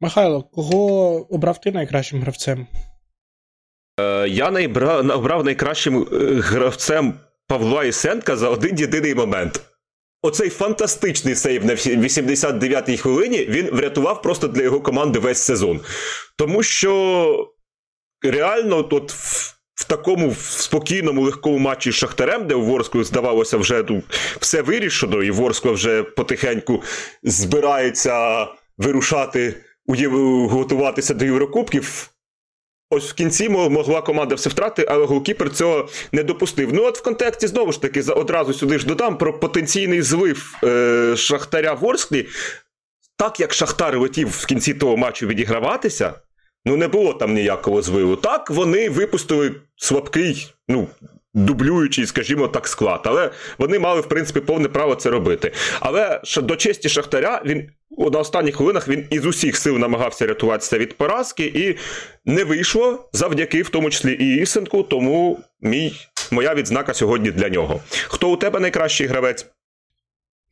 Михайло, 0.00 0.42
кого 0.42 1.16
обрав 1.34 1.60
ти 1.60 1.72
найкращим 1.72 2.20
гравцем? 2.20 2.66
Е, 4.00 4.28
я 4.28 4.48
обрав 5.14 5.44
найкращим 5.44 6.02
е, 6.12 6.16
гравцем 6.40 7.14
Павла 7.48 7.84
Ісенка 7.84 8.36
за 8.36 8.48
один 8.48 8.78
єдиний 8.78 9.14
момент. 9.14 9.60
Оцей 10.22 10.50
фантастичний 10.50 11.34
сейв 11.34 11.64
на 11.64 11.74
89-й 11.74 12.96
хвилині 12.96 13.44
він 13.44 13.70
врятував 13.70 14.22
просто 14.22 14.48
для 14.48 14.62
його 14.62 14.80
команди 14.80 15.18
весь 15.18 15.42
сезон. 15.42 15.80
Тому 16.38 16.62
що 16.62 17.52
реально, 18.22 18.88
от 18.90 19.12
в, 19.12 19.54
в 19.74 19.84
такому 19.84 20.34
спокійному, 20.34 21.22
легкому 21.22 21.58
матчі 21.58 21.90
з 21.90 21.94
Шахтарем, 21.94 22.46
де 22.46 22.54
у 22.54 22.62
Ворску 22.62 23.04
здавалося, 23.04 23.56
вже 23.56 23.84
ну, 23.88 24.02
все 24.40 24.62
вирішено, 24.62 25.22
і 25.22 25.30
Ворскла 25.30 25.72
вже 25.72 26.02
потихеньку 26.02 26.82
збирається 27.22 28.46
вирушати, 28.78 29.54
готуватися 30.48 31.14
до 31.14 31.24
Єврокубків. 31.24 32.13
Ось 32.94 33.10
в 33.10 33.12
кінці 33.14 33.48
могла 33.48 34.02
команда 34.02 34.34
все 34.34 34.50
втрати, 34.50 34.86
але 34.88 35.06
голкіпер 35.06 35.50
цього 35.50 35.88
не 36.12 36.22
допустив. 36.22 36.72
Ну 36.72 36.84
от 36.84 36.98
в 36.98 37.02
контексті 37.02 37.46
знову 37.46 37.72
ж 37.72 37.82
таки 37.82 38.00
одразу 38.00 38.54
сюди 38.54 38.78
ж 38.78 38.86
додам 38.86 39.18
про 39.18 39.38
потенційний 39.40 40.02
злив 40.02 40.58
е, 40.64 41.14
Шахтаря 41.16 41.72
в 41.72 41.84
Орсклі. 41.84 42.26
Так 43.16 43.40
як 43.40 43.54
Шахтар 43.54 43.98
летів 43.98 44.28
в 44.28 44.46
кінці 44.46 44.74
того 44.74 44.96
матчу 44.96 45.26
відіграватися, 45.26 46.14
ну 46.64 46.76
не 46.76 46.88
було 46.88 47.14
там 47.14 47.34
ніякого 47.34 47.82
звиву. 47.82 48.16
Так 48.16 48.50
вони 48.50 48.90
випустили 48.90 49.52
слабкий, 49.76 50.54
ну. 50.68 50.88
Дублюючий, 51.36 52.06
скажімо 52.06 52.48
так, 52.48 52.68
склад, 52.68 53.00
але 53.04 53.30
вони 53.58 53.78
мали 53.78 54.00
в 54.00 54.08
принципі 54.08 54.40
повне 54.40 54.68
право 54.68 54.94
це 54.94 55.10
робити. 55.10 55.52
Але 55.80 56.20
до 56.36 56.56
честі 56.56 56.88
Шахтаря 56.88 57.42
він 57.46 57.70
на 57.98 58.18
останніх 58.18 58.56
хвилинах 58.56 58.88
він 58.88 59.06
із 59.10 59.26
усіх 59.26 59.56
сил 59.56 59.78
намагався 59.78 60.26
рятуватися 60.26 60.78
від 60.78 60.96
поразки, 60.96 61.44
і 61.44 61.76
не 62.30 62.44
вийшло 62.44 63.08
завдяки 63.12 63.62
в 63.62 63.68
тому 63.68 63.90
числі 63.90 64.12
і 64.12 64.42
Ісенку. 64.42 64.82
Тому 64.82 65.38
мій, 65.60 65.92
моя 66.32 66.54
відзнака 66.54 66.94
сьогодні 66.94 67.30
для 67.30 67.48
нього. 67.48 67.80
Хто 68.08 68.32
у 68.32 68.36
тебе 68.36 68.60
найкращий 68.60 69.06
гравець? 69.06 69.46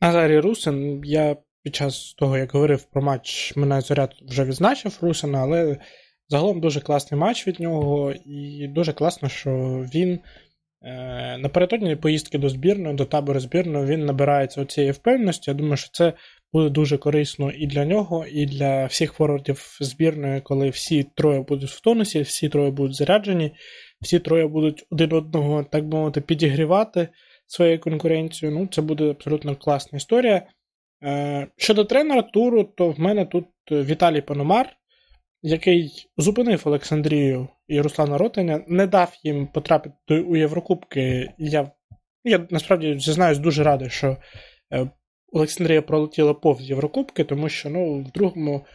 Назарій 0.01 0.39
Русин. 0.39 1.01
Я 1.05 1.35
під 1.63 1.75
час 1.75 2.13
того, 2.13 2.37
як 2.37 2.51
говорив 2.51 2.83
про 2.83 3.01
матч, 3.01 3.55
мене 3.55 3.81
заряд 3.81 4.13
вже 4.29 4.43
відзначив 4.43 4.97
Русина, 5.01 5.39
але 5.41 5.77
загалом 6.29 6.61
дуже 6.61 6.81
класний 6.81 7.19
матч 7.19 7.47
від 7.47 7.59
нього, 7.59 8.13
і 8.25 8.67
дуже 8.67 8.93
класно, 8.93 9.29
що 9.29 9.51
він. 9.95 10.19
Е, 10.85 11.37
напередодні 11.37 11.95
поїздки 11.95 12.37
до 12.37 12.49
збірної, 12.49 12.95
до 12.95 13.05
табору 13.05 13.39
збірної, 13.39 13.85
він 13.85 14.05
набирається 14.05 14.65
цієї 14.65 14.91
впевненості. 14.91 15.51
Я 15.51 15.55
думаю, 15.55 15.77
що 15.77 15.89
це 15.91 16.13
буде 16.53 16.69
дуже 16.69 16.97
корисно 16.97 17.51
і 17.51 17.67
для 17.67 17.85
нього, 17.85 18.25
і 18.31 18.45
для 18.45 18.85
всіх 18.85 19.13
форвардів 19.13 19.77
збірної, 19.79 20.41
коли 20.41 20.69
всі 20.69 21.03
троє 21.15 21.41
будуть 21.41 21.69
в 21.69 21.81
тонусі, 21.81 22.21
всі 22.21 22.49
троє 22.49 22.71
будуть 22.71 22.95
заряджені, 22.95 23.51
всі 24.01 24.19
троє 24.19 24.47
будуть 24.47 24.85
один 24.91 25.13
одного, 25.13 25.63
так 25.63 25.87
би 25.87 25.97
мовити, 25.97 26.21
підігрівати 26.21 27.07
своєю 27.47 27.79
конкуренцією. 27.79 28.59
Ну, 28.59 28.67
це 28.67 28.81
буде 28.81 29.09
абсолютно 29.09 29.55
класна 29.55 29.97
історія. 29.97 30.47
Е, 31.03 31.47
щодо 31.57 31.85
тренера 31.85 32.21
туру, 32.21 32.63
то 32.63 32.89
в 32.89 32.99
мене 32.99 33.25
тут 33.25 33.45
Віталій 33.71 34.21
Пономар, 34.21 34.69
який 35.41 36.09
зупинив 36.17 36.61
Олександрію 36.65 37.47
і 37.67 37.81
Руслана 37.81 38.17
Ротеня, 38.17 38.63
не 38.67 38.87
дав 38.87 39.13
їм 39.23 39.47
потрапити 39.47 40.21
у 40.21 40.35
Єврокубки. 40.35 41.33
Я 41.37 41.71
я 42.23 42.47
насправді 42.49 42.99
зізнаюсь 42.99 43.37
дуже 43.37 43.63
радий, 43.63 43.89
що 43.89 44.17
е, 44.73 44.89
Олександрія 45.33 45.81
пролетіла 45.81 46.33
повз 46.33 46.69
Єврокубки, 46.69 47.23
тому 47.23 47.49
що 47.49 47.69
ну, 47.69 48.01
в 48.01 48.11
другому, 48.11 48.65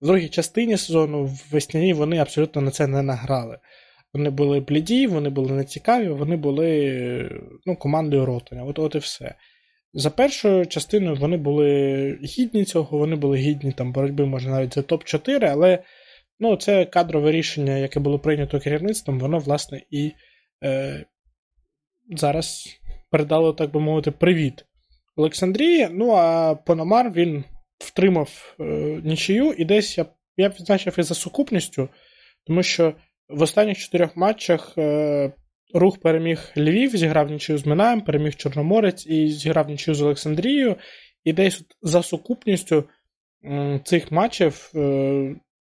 в 0.00 0.06
другій 0.06 0.28
частині 0.28 0.76
сезону, 0.76 1.24
в 1.24 1.42
весняній, 1.50 1.92
вони 1.92 2.18
абсолютно 2.18 2.62
на 2.62 2.70
це 2.70 2.86
не 2.86 3.02
награли. 3.02 3.58
Вони 4.12 4.30
були 4.30 4.60
бліді, 4.60 5.06
вони 5.06 5.30
були 5.30 5.52
нецікаві, 5.52 6.08
вони 6.08 6.36
були 6.36 7.40
ну, 7.66 7.76
командою 7.76 8.26
Ротаня. 8.26 8.64
От 8.64 8.78
от 8.78 8.94
і 8.94 8.98
все. 8.98 9.34
За 9.94 10.10
першою 10.10 10.66
частиною 10.66 11.16
вони 11.16 11.36
були 11.36 12.18
гідні 12.22 12.64
цього, 12.64 12.98
вони 12.98 13.16
були 13.16 13.36
гідні 13.36 13.72
там 13.72 13.92
боротьби, 13.92 14.26
може, 14.26 14.48
навіть 14.48 14.74
за 14.74 14.80
топ-4, 14.80 15.44
але 15.44 15.78
ну, 16.40 16.56
це 16.56 16.84
кадрове 16.84 17.32
рішення, 17.32 17.78
яке 17.78 18.00
було 18.00 18.18
прийнято 18.18 18.60
керівництвом, 18.60 19.18
воно, 19.18 19.38
власне, 19.38 19.82
і 19.90 20.12
е, 20.64 21.04
зараз 22.16 22.66
передало, 23.10 23.52
так 23.52 23.72
би 23.72 23.80
мовити, 23.80 24.10
привіт 24.10 24.64
Олександрії. 25.16 25.88
Ну 25.90 26.12
а 26.12 26.54
Пономар 26.54 27.12
він 27.12 27.44
втримав 27.78 28.56
е, 28.60 28.64
нічию, 29.04 29.52
і 29.52 29.64
десь 29.64 29.98
я 29.98 30.06
я 30.36 30.48
б 30.48 30.52
відзначив 30.60 30.94
і 30.98 31.02
за 31.02 31.14
сукупністю, 31.14 31.88
тому 32.46 32.62
що 32.62 32.94
в 33.28 33.42
останніх 33.42 33.78
чотирьох 33.78 34.16
матчах 34.16 34.74
е, 34.78 35.32
рух 35.74 36.00
переміг 36.00 36.52
Львів, 36.56 36.96
зіграв 36.96 37.30
нічию 37.30 37.58
з 37.58 37.66
Минаєм, 37.66 38.00
переміг 38.00 38.34
Чорноморець 38.34 39.06
і 39.06 39.28
зіграв 39.28 39.68
нічию 39.68 39.94
з 39.94 40.02
Олександрією. 40.02 40.76
І 41.24 41.32
десь 41.32 41.62
за 41.82 42.02
сукупністю 42.02 42.84
е, 43.44 43.80
цих 43.84 44.12
матчів 44.12 44.72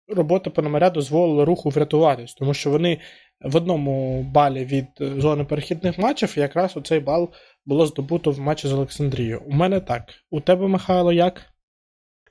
робота 0.07 0.49
Пономаря 0.49 0.89
дозволила 0.89 1.45
руху 1.45 1.69
врятуватись, 1.69 2.33
тому 2.33 2.53
що 2.53 2.69
вони 2.69 2.99
в 3.41 3.55
одному 3.55 4.23
балі 4.23 4.65
від 4.65 4.85
зони 5.21 5.43
перехідних 5.43 5.97
матчів, 5.97 6.33
і 6.37 6.39
якраз 6.39 6.77
оцей 6.77 6.99
бал 6.99 7.33
було 7.65 7.85
здобуто 7.85 8.31
в 8.31 8.39
матчі 8.39 8.67
з 8.67 8.73
Олександрією. 8.73 9.41
У 9.45 9.51
мене 9.51 9.79
так. 9.79 10.03
У 10.29 10.41
тебе, 10.41 10.67
Михайло, 10.67 11.13
як? 11.13 11.52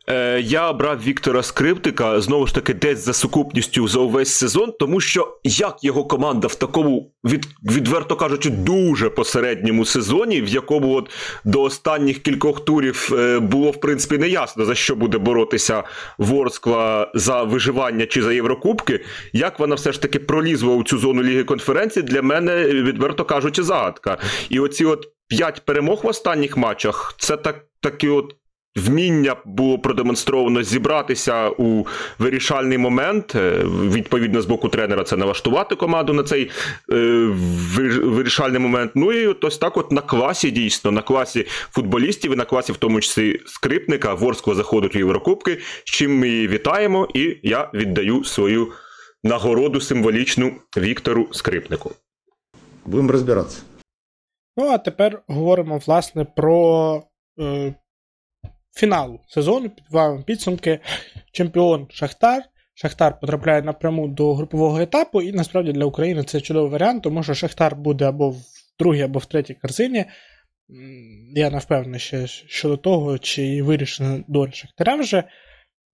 Е, 0.08 0.40
Я 0.40 0.70
обрав 0.70 1.02
Віктора 1.02 1.42
Скриптика 1.42 2.20
знову 2.20 2.46
ж 2.46 2.54
таки 2.54 2.74
десь 2.74 3.04
за 3.04 3.12
сукупністю 3.12 3.88
за 3.88 3.98
увесь 4.00 4.32
сезон, 4.32 4.72
тому 4.78 5.00
що 5.00 5.38
як 5.44 5.84
його 5.84 6.04
команда 6.04 6.46
в 6.46 6.54
такому 6.54 7.12
від, 7.24 7.46
відверто 7.64 8.16
кажучи, 8.16 8.50
дуже 8.50 9.10
посередньому 9.10 9.84
сезоні, 9.84 10.42
в 10.42 10.48
якому 10.48 10.94
от 10.94 11.10
до 11.44 11.62
останніх 11.62 12.18
кількох 12.18 12.64
турів 12.64 13.10
е, 13.12 13.38
було 13.38 13.70
в 13.70 13.80
принципі 13.80 14.18
неясно 14.18 14.64
за 14.64 14.74
що 14.74 14.96
буде 14.96 15.18
боротися 15.18 15.84
Ворскла 16.18 17.10
за 17.14 17.42
виживання 17.42 18.06
чи 18.06 18.22
за 18.22 18.32
Єврокубки, 18.32 19.04
як 19.32 19.58
вона 19.58 19.74
все 19.74 19.92
ж 19.92 20.02
таки 20.02 20.18
пролізла 20.18 20.74
у 20.74 20.84
цю 20.84 20.98
зону 20.98 21.22
Ліги 21.22 21.44
конференції, 21.44 22.02
для 22.02 22.22
мене 22.22 22.64
відверто 22.64 23.24
кажучи, 23.24 23.62
загадка. 23.62 24.18
І 24.48 24.60
оці 24.60 24.84
от 24.84 25.08
п'ять 25.28 25.62
перемог 25.64 26.00
в 26.02 26.06
останніх 26.06 26.56
матчах, 26.56 27.14
це 27.18 27.36
так 27.36 27.64
такі 27.80 28.08
от. 28.08 28.34
Вміння 28.76 29.36
було 29.44 29.78
продемонстровано 29.78 30.62
зібратися 30.62 31.48
у 31.48 31.86
вирішальний 32.18 32.78
момент. 32.78 33.34
Е, 33.34 33.64
відповідно, 33.66 34.42
з 34.42 34.46
боку 34.46 34.68
тренера 34.68 35.04
це 35.04 35.16
налаштувати 35.16 35.74
команду 35.74 36.12
на 36.12 36.22
цей 36.22 36.50
е, 36.92 36.96
вирішальний 38.02 38.58
момент. 38.58 38.92
Ну 38.94 39.12
і 39.12 39.26
ось 39.26 39.58
так, 39.58 39.76
от 39.76 39.92
на 39.92 40.00
класі 40.00 40.50
дійсно, 40.50 40.90
на 40.90 41.02
класі 41.02 41.46
футболістів 41.48 42.32
і 42.32 42.36
на 42.36 42.44
класі, 42.44 42.72
в 42.72 42.76
тому 42.76 43.00
числі 43.00 43.40
скрипника, 43.46 44.14
Ворскла 44.14 44.54
заходить 44.54 44.96
у 44.96 44.98
Єврокубки. 44.98 45.58
З 45.84 45.90
чим 45.90 46.18
ми 46.18 46.28
її 46.28 46.48
вітаємо, 46.48 47.08
і 47.14 47.36
я 47.42 47.70
віддаю 47.74 48.24
свою 48.24 48.72
нагороду 49.24 49.80
символічну 49.80 50.52
Віктору 50.76 51.28
Скрипнику. 51.32 51.92
Будемо 52.86 53.12
розбиратися. 53.12 53.62
Ну, 54.56 54.68
а 54.68 54.78
тепер 54.78 55.22
говоримо, 55.26 55.78
власне, 55.86 56.24
про. 56.24 57.02
Фіналу 58.74 59.20
сезону, 59.28 59.70
підбиваємо 59.70 60.22
підсумки. 60.22 60.80
Чемпіон 61.32 61.86
Шахтар. 61.90 62.42
Шахтар 62.74 63.20
потрапляє 63.20 63.62
напряму 63.62 64.08
до 64.08 64.34
групового 64.34 64.80
етапу, 64.80 65.22
і 65.22 65.32
насправді 65.32 65.72
для 65.72 65.84
України 65.84 66.24
це 66.24 66.40
чудовий 66.40 66.70
варіант, 66.70 67.02
тому 67.02 67.22
що 67.22 67.34
Шахтар 67.34 67.76
буде 67.76 68.04
або 68.04 68.30
в 68.30 68.42
другій, 68.78 69.02
або 69.02 69.18
в 69.18 69.24
третій 69.26 69.54
корзині. 69.54 70.04
Я 71.34 71.50
не 71.50 71.58
впевнений 71.58 72.00
ще 72.00 72.26
щодо 72.26 72.76
того, 72.76 73.18
чи 73.18 73.62
вирішена 73.62 74.24
доля 74.28 74.52
Шахтаря 74.52 74.96
вже. 74.96 75.24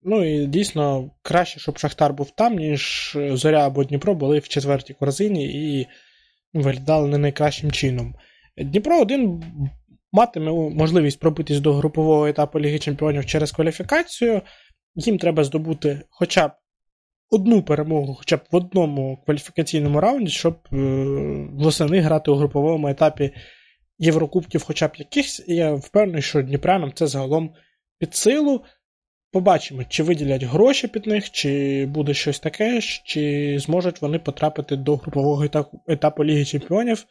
Ну 0.03 0.25
і 0.25 0.47
дійсно 0.47 1.11
краще, 1.23 1.61
щоб 1.61 1.79
Шахтар 1.79 2.13
був 2.13 2.31
там, 2.31 2.57
ніж 2.57 3.13
Зоря 3.31 3.67
або 3.67 3.85
Дніпро 3.85 4.15
були 4.15 4.39
в 4.39 4.49
четвертій 4.49 4.95
корзині 4.95 5.45
і 5.81 5.87
виглядали 6.55 7.09
не 7.09 7.19
найкращим 7.19 7.73
чином. 7.73 8.15
Дніпро 8.57 9.01
один 9.01 9.43
матиме 10.13 10.53
можливість 10.53 11.21
пробитись 11.21 11.61
до 11.61 11.73
групового 11.73 12.27
етапу 12.27 12.61
Ліги 12.61 12.79
Чемпіонів 12.79 13.27
через 13.27 13.53
кваліфікацію. 13.53 14.43
Їм 14.95 15.19
треба 15.19 15.45
здобути 15.45 16.01
хоча 16.11 16.49
б 16.49 16.53
одну 17.31 17.63
перемогу, 17.63 18.15
хоча 18.15 18.37
б 18.37 18.41
в 18.51 18.57
одному 18.57 19.23
кваліфікаційному 19.25 20.01
раунді, 20.01 20.31
щоб 20.31 20.59
е, 20.73 20.77
восени 21.53 22.01
грати 22.01 22.31
у 22.31 22.35
груповому 22.35 22.89
етапі 22.89 23.31
Єврокубків, 23.99 24.63
хоча 24.63 24.89
б 24.89 24.93
якихось. 24.97 25.45
Я 25.47 25.75
впевнений, 25.75 26.23
що 26.23 26.43
Дніпрянам 26.43 26.93
це 26.95 27.07
загалом 27.07 27.55
під 27.99 28.15
силу. 28.15 28.65
Побачимо, 29.33 29.85
чи 29.89 30.03
виділять 30.03 30.43
гроші 30.43 30.89
під 30.89 31.07
них, 31.07 31.31
чи 31.31 31.87
буде 31.87 32.15
щось 32.15 32.41
таке, 32.41 32.81
чи 33.05 33.57
зможуть 33.61 34.03
вони 34.03 34.19
потрапити 34.19 34.77
до 34.77 34.97
групового 34.97 35.45
етапу 35.89 36.25
Ліги 36.25 36.45
Чемпіонів. 36.45 37.05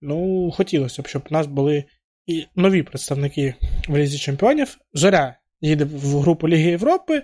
Ну, 0.00 0.50
хотілося 0.50 1.02
б, 1.02 1.06
щоб 1.06 1.22
у 1.30 1.34
нас 1.34 1.46
були 1.46 1.84
і 2.26 2.46
нові 2.56 2.82
представники 2.82 3.54
в 3.88 3.96
Лізі 3.96 4.18
Чемпіонів. 4.18 4.78
Зоря 4.92 5.36
їде 5.60 5.84
в 5.84 6.20
групу 6.20 6.48
Ліги 6.48 6.70
Європи. 6.70 7.22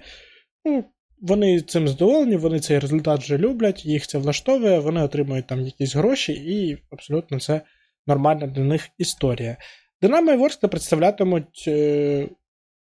Ну, 0.65 0.85
Вони 1.21 1.61
цим 1.61 1.89
задоволені, 1.89 2.37
вони 2.37 2.61
цей 2.61 2.79
результат 2.79 3.21
вже 3.21 3.39
люблять, 3.39 3.85
їх 3.85 4.07
це 4.07 4.19
влаштовує, 4.19 4.79
вони 4.79 5.03
отримують 5.03 5.47
там 5.47 5.61
якісь 5.61 5.95
гроші, 5.95 6.33
і 6.33 6.79
абсолютно 6.91 7.41
це 7.41 7.61
нормальна 8.07 8.47
для 8.47 8.63
них 8.63 8.89
історія. 8.99 9.57
Динамо 10.03 10.33
і 10.33 10.37
Ворскла 10.37 10.69
представлятимуть 10.69 11.65
е, 11.69 12.29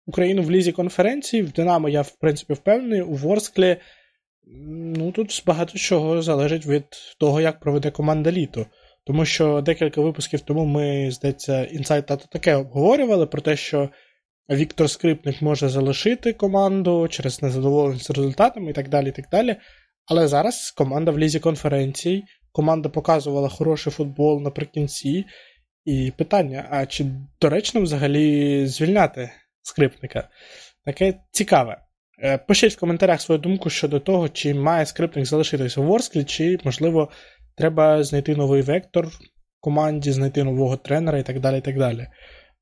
Україну 0.05 0.41
в 0.41 0.51
лізі 0.51 0.71
конференції. 0.71 1.43
В 1.43 1.51
Динамо 1.51 1.89
я, 1.89 2.01
в 2.01 2.11
принципі, 2.11 2.53
впевнений, 2.53 3.01
у 3.01 3.13
Ворсклі 3.13 3.77
ну, 4.97 5.11
тут 5.11 5.43
багато 5.45 5.77
чого 5.77 6.21
залежить 6.21 6.65
від 6.65 6.85
того, 7.19 7.41
як 7.41 7.59
проведе 7.59 7.91
команда 7.91 8.31
літо. 8.31 8.65
Тому 9.03 9.25
що 9.25 9.61
декілька 9.61 10.01
випусків 10.01 10.41
тому 10.41 10.65
ми, 10.65 11.11
здається, 11.11 11.65
інсайт 11.65 12.05
тато 12.05 12.25
таке 12.31 12.55
обговорювали 12.55 13.25
про 13.25 13.41
те, 13.41 13.55
що 13.55 13.89
Віктор 14.49 14.89
Скрипник 14.89 15.41
може 15.41 15.69
залишити 15.69 16.33
команду 16.33 17.07
через 17.07 17.43
незадоволеність 17.43 18.09
результатами 18.09 18.69
і 18.69 18.73
так 18.73 18.89
далі. 18.89 19.09
і 19.09 19.11
так 19.11 19.25
далі. 19.31 19.55
Але 20.05 20.27
зараз 20.27 20.71
команда 20.71 21.11
в 21.11 21.19
лізі 21.19 21.39
конференцій, 21.39 22.23
команда 22.51 22.89
показувала 22.89 23.49
хороший 23.49 23.93
футбол 23.93 24.41
наприкінці. 24.41 25.25
І 25.85 26.11
питання: 26.17 26.67
а 26.71 26.85
чи 26.85 27.05
доречно 27.41 27.81
взагалі 27.81 28.67
звільняти 28.67 29.31
скрипника? 29.61 30.29
Таке 30.85 31.13
цікаве. 31.31 31.81
Е, 32.23 32.37
пишіть 32.37 32.73
в 32.73 32.79
коментарях 32.79 33.21
свою 33.21 33.41
думку 33.41 33.69
щодо 33.69 33.99
того, 33.99 34.29
чи 34.29 34.53
має 34.53 34.85
скрипник 34.85 35.25
залишитися 35.25 35.81
у 35.81 35.83
Ворсклі, 35.83 36.23
чи, 36.23 36.57
можливо, 36.63 37.09
Треба 37.57 38.03
знайти 38.03 38.35
новий 38.35 38.61
вектор 38.61 39.07
команді, 39.59 40.11
знайти 40.11 40.43
нового 40.43 40.77
тренера 40.77 41.17
і 41.17 41.23
так 41.23 41.39
далі. 41.39 41.57
і 41.57 41.61
так 41.61 41.77
далі. 41.77 42.07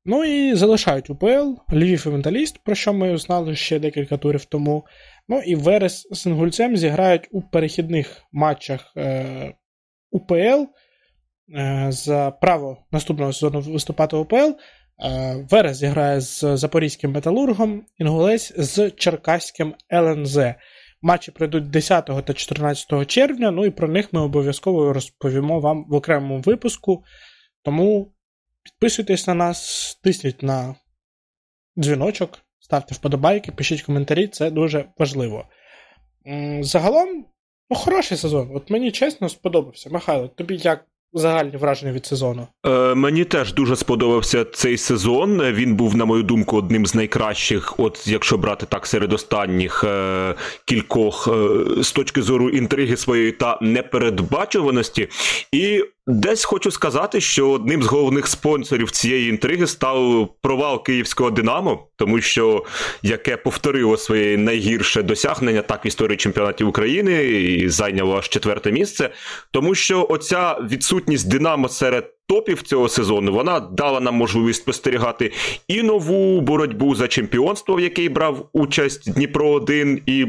Ну 0.04 0.24
і 0.24 0.54
залишають 0.54 1.10
УПЛ, 1.10 1.54
Львів 1.72 2.04
і 2.06 2.10
Менталіст, 2.10 2.58
про 2.64 2.74
що 2.74 2.92
ми 2.92 3.18
знали 3.18 3.56
ще 3.56 3.78
декілька 3.78 4.16
турів 4.16 4.44
тому. 4.44 4.86
Ну 5.28 5.40
і 5.40 5.54
Верес 5.54 6.08
з 6.10 6.26
Інгульцем 6.26 6.76
зіграють 6.76 7.28
у 7.30 7.42
перехідних 7.42 8.22
матчах 8.32 8.92
е, 8.96 9.54
УПЛ 10.10 10.64
е, 11.56 11.86
за 11.90 12.30
право 12.30 12.78
наступного 12.92 13.32
сезону 13.32 13.60
виступати 13.60 14.16
в 14.16 14.20
УПЛ. 14.20 14.36
Е, 14.36 14.56
Верес 15.50 15.76
зіграє 15.76 16.20
з 16.20 16.56
Запорізьким 16.56 17.12
металургом, 17.12 17.82
Інгулець 17.98 18.52
з 18.56 18.90
Черкаським 18.90 19.74
ЛНЗ. 19.92 20.38
Матчі 21.02 21.32
пройдуть 21.32 21.70
10 21.70 22.06
та 22.06 22.34
14 22.34 23.06
червня, 23.06 23.50
ну 23.50 23.66
і 23.66 23.70
про 23.70 23.88
них 23.88 24.12
ми 24.12 24.20
обов'язково 24.20 24.92
розповімо 24.92 25.60
вам 25.60 25.84
в 25.88 25.94
окремому 25.94 26.40
випуску. 26.40 27.04
Тому 27.62 28.12
підписуйтесь 28.62 29.26
на 29.26 29.34
нас, 29.34 30.00
тисніть 30.02 30.42
на 30.42 30.74
дзвіночок, 31.78 32.38
ставте 32.60 32.94
вподобайки, 32.94 33.52
пишіть 33.52 33.82
коментарі, 33.82 34.28
це 34.28 34.50
дуже 34.50 34.84
важливо. 34.98 35.44
Загалом, 36.60 37.26
ну, 37.70 37.76
хороший 37.76 38.16
сезон. 38.16 38.50
От 38.54 38.70
мені 38.70 38.92
чесно 38.92 39.28
сподобався. 39.28 39.90
Михайло, 39.90 40.28
тобі 40.28 40.56
як 40.56 40.86
загальні 41.12 41.56
враження 41.56 41.92
від 41.92 42.06
сезону? 42.06 42.46
Е, 42.66 42.94
Мені 42.94 43.24
теж 43.24 43.54
дуже 43.54 43.76
сподобався 43.76 44.44
цей 44.44 44.76
сезон. 44.76 45.42
Він 45.42 45.74
був, 45.74 45.96
на 45.96 46.04
мою 46.04 46.22
думку, 46.22 46.56
одним 46.56 46.86
з 46.86 46.94
найкращих, 46.94 47.80
от 47.80 48.06
якщо 48.06 48.38
брати 48.38 48.66
так 48.68 48.86
серед 48.86 49.12
останніх 49.12 49.84
е, 49.84 50.34
кількох 50.64 51.28
е, 51.28 51.82
з 51.82 51.92
точки 51.92 52.22
зору 52.22 52.50
інтриги 52.50 52.96
своєї 52.96 53.32
та 53.32 53.58
непередбачуваності. 53.60 55.08
І 55.52 55.84
Десь 56.10 56.44
хочу 56.44 56.70
сказати, 56.70 57.20
що 57.20 57.50
одним 57.50 57.82
з 57.82 57.86
головних 57.86 58.26
спонсорів 58.26 58.90
цієї 58.90 59.30
інтриги 59.30 59.66
став 59.66 60.28
провал 60.42 60.82
київського 60.82 61.30
Динамо, 61.30 61.86
тому 61.96 62.20
що 62.20 62.64
яке 63.02 63.36
повторило 63.36 63.96
своє 63.96 64.36
найгірше 64.38 65.02
досягнення 65.02 65.62
так 65.62 65.84
в 65.84 65.86
історії 65.86 66.16
чемпіонатів 66.16 66.68
України 66.68 67.24
і 67.24 67.68
зайняло 67.68 68.18
аж 68.18 68.28
четверте 68.28 68.72
місце. 68.72 69.10
Тому 69.50 69.74
що 69.74 70.06
оця 70.10 70.58
відсутність 70.70 71.28
Динамо 71.28 71.68
серед 71.68 72.14
топів 72.26 72.62
цього 72.62 72.88
сезону 72.88 73.32
вона 73.32 73.60
дала 73.60 74.00
нам 74.00 74.14
можливість 74.14 74.62
спостерігати 74.62 75.32
і 75.68 75.82
нову 75.82 76.40
боротьбу 76.40 76.94
за 76.94 77.08
чемпіонство, 77.08 77.74
в 77.74 77.80
якій 77.80 78.08
брав 78.08 78.48
участь 78.52 79.12
Дніпро 79.12 79.50
1 79.50 80.02
і. 80.06 80.26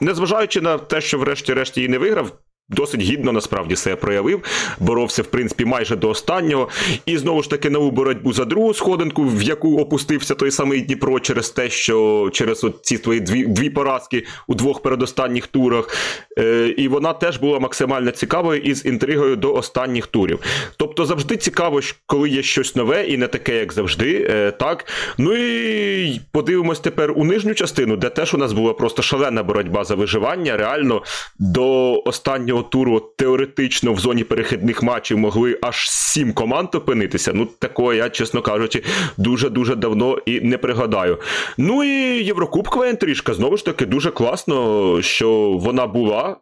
Незважаючи 0.00 0.60
на 0.60 0.78
те, 0.78 1.00
що 1.00 1.18
врешті-решт 1.18 1.76
її 1.76 1.88
не 1.88 1.98
виграв, 1.98 2.32
Досить 2.70 3.00
гідно 3.00 3.32
насправді 3.32 3.76
себе 3.76 3.96
проявив, 3.96 4.42
боровся 4.78 5.22
в 5.22 5.26
принципі 5.26 5.64
майже 5.64 5.96
до 5.96 6.08
останнього. 6.08 6.68
І 7.06 7.18
знову 7.18 7.42
ж 7.42 7.50
таки 7.50 7.70
нову 7.70 7.90
боротьбу 7.90 8.32
за 8.32 8.44
другу 8.44 8.74
сходинку, 8.74 9.24
в 9.24 9.42
яку 9.42 9.78
опустився 9.78 10.34
той 10.34 10.50
самий 10.50 10.80
Дніпро 10.80 11.20
через 11.20 11.50
те, 11.50 11.70
що 11.70 12.30
через 12.32 12.66
ці 12.82 12.98
твої 12.98 13.20
дві 13.20 13.44
дві 13.44 13.70
поразки 13.70 14.26
у 14.46 14.54
двох 14.54 14.82
передостанніх 14.82 15.46
турах. 15.46 15.96
Е, 16.38 16.74
І 16.76 16.88
вона 16.88 17.12
теж 17.12 17.36
була 17.36 17.58
максимально 17.58 18.10
цікавою 18.10 18.60
із 18.60 18.86
інтригою 18.86 19.36
до 19.36 19.54
останніх 19.54 20.06
турів. 20.06 20.38
Тобто 20.76 21.06
завжди 21.06 21.36
цікаво, 21.36 21.80
коли 22.06 22.28
є 22.28 22.42
щось 22.42 22.76
нове 22.76 23.04
і 23.04 23.16
не 23.16 23.26
таке, 23.26 23.56
як 23.56 23.72
завжди. 23.72 24.26
Е, 24.30 24.50
так. 24.50 24.86
Ну 25.18 25.36
і 25.36 26.20
подивимось 26.32 26.80
тепер 26.80 27.12
у 27.16 27.24
нижню 27.24 27.54
частину, 27.54 27.96
де 27.96 28.08
теж 28.08 28.34
у 28.34 28.38
нас 28.38 28.52
була 28.52 28.72
просто 28.72 29.02
шалена 29.02 29.42
боротьба 29.42 29.84
за 29.84 29.94
виживання. 29.94 30.56
Реально 30.56 31.02
до 31.38 32.02
останнього 32.04 32.59
наступного 32.60 32.62
туру 32.62 33.00
теоретично 33.16 33.92
в 33.92 33.98
зоні 33.98 34.24
перехідних 34.24 34.82
матчів 34.82 35.18
могли 35.18 35.58
аж 35.62 35.90
сім 35.90 36.32
команд 36.32 36.74
опинитися. 36.74 37.32
Ну, 37.34 37.46
такого 37.58 37.94
я, 37.94 38.10
чесно 38.10 38.42
кажучи, 38.42 38.82
дуже-дуже 39.16 39.74
давно 39.74 40.18
і 40.26 40.40
не 40.40 40.58
пригадаю. 40.58 41.18
Ну 41.58 41.84
і 41.84 42.24
Єврокубкова 42.24 42.88
інтрижка, 42.88 43.34
знову 43.34 43.56
ж 43.56 43.64
таки, 43.64 43.86
дуже 43.86 44.10
класно, 44.10 45.02
що 45.02 45.58
вона 45.60 45.86
була. 45.86 46.36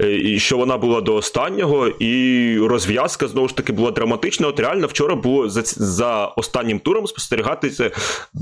Е, 0.00 0.16
і 0.16 0.38
що 0.38 0.56
вона 0.56 0.78
була 0.78 1.00
до 1.00 1.14
останнього, 1.14 1.88
і 1.88 2.58
розв'язка 2.58 3.28
знову 3.28 3.48
ж 3.48 3.56
таки 3.56 3.72
була 3.72 3.90
драматична. 3.90 4.48
От 4.48 4.60
реально 4.60 4.86
вчора 4.86 5.14
було 5.14 5.48
за 5.48 5.62
за 5.64 6.26
останнім 6.26 6.78
туром 6.78 7.06
спостерігатися 7.06 7.90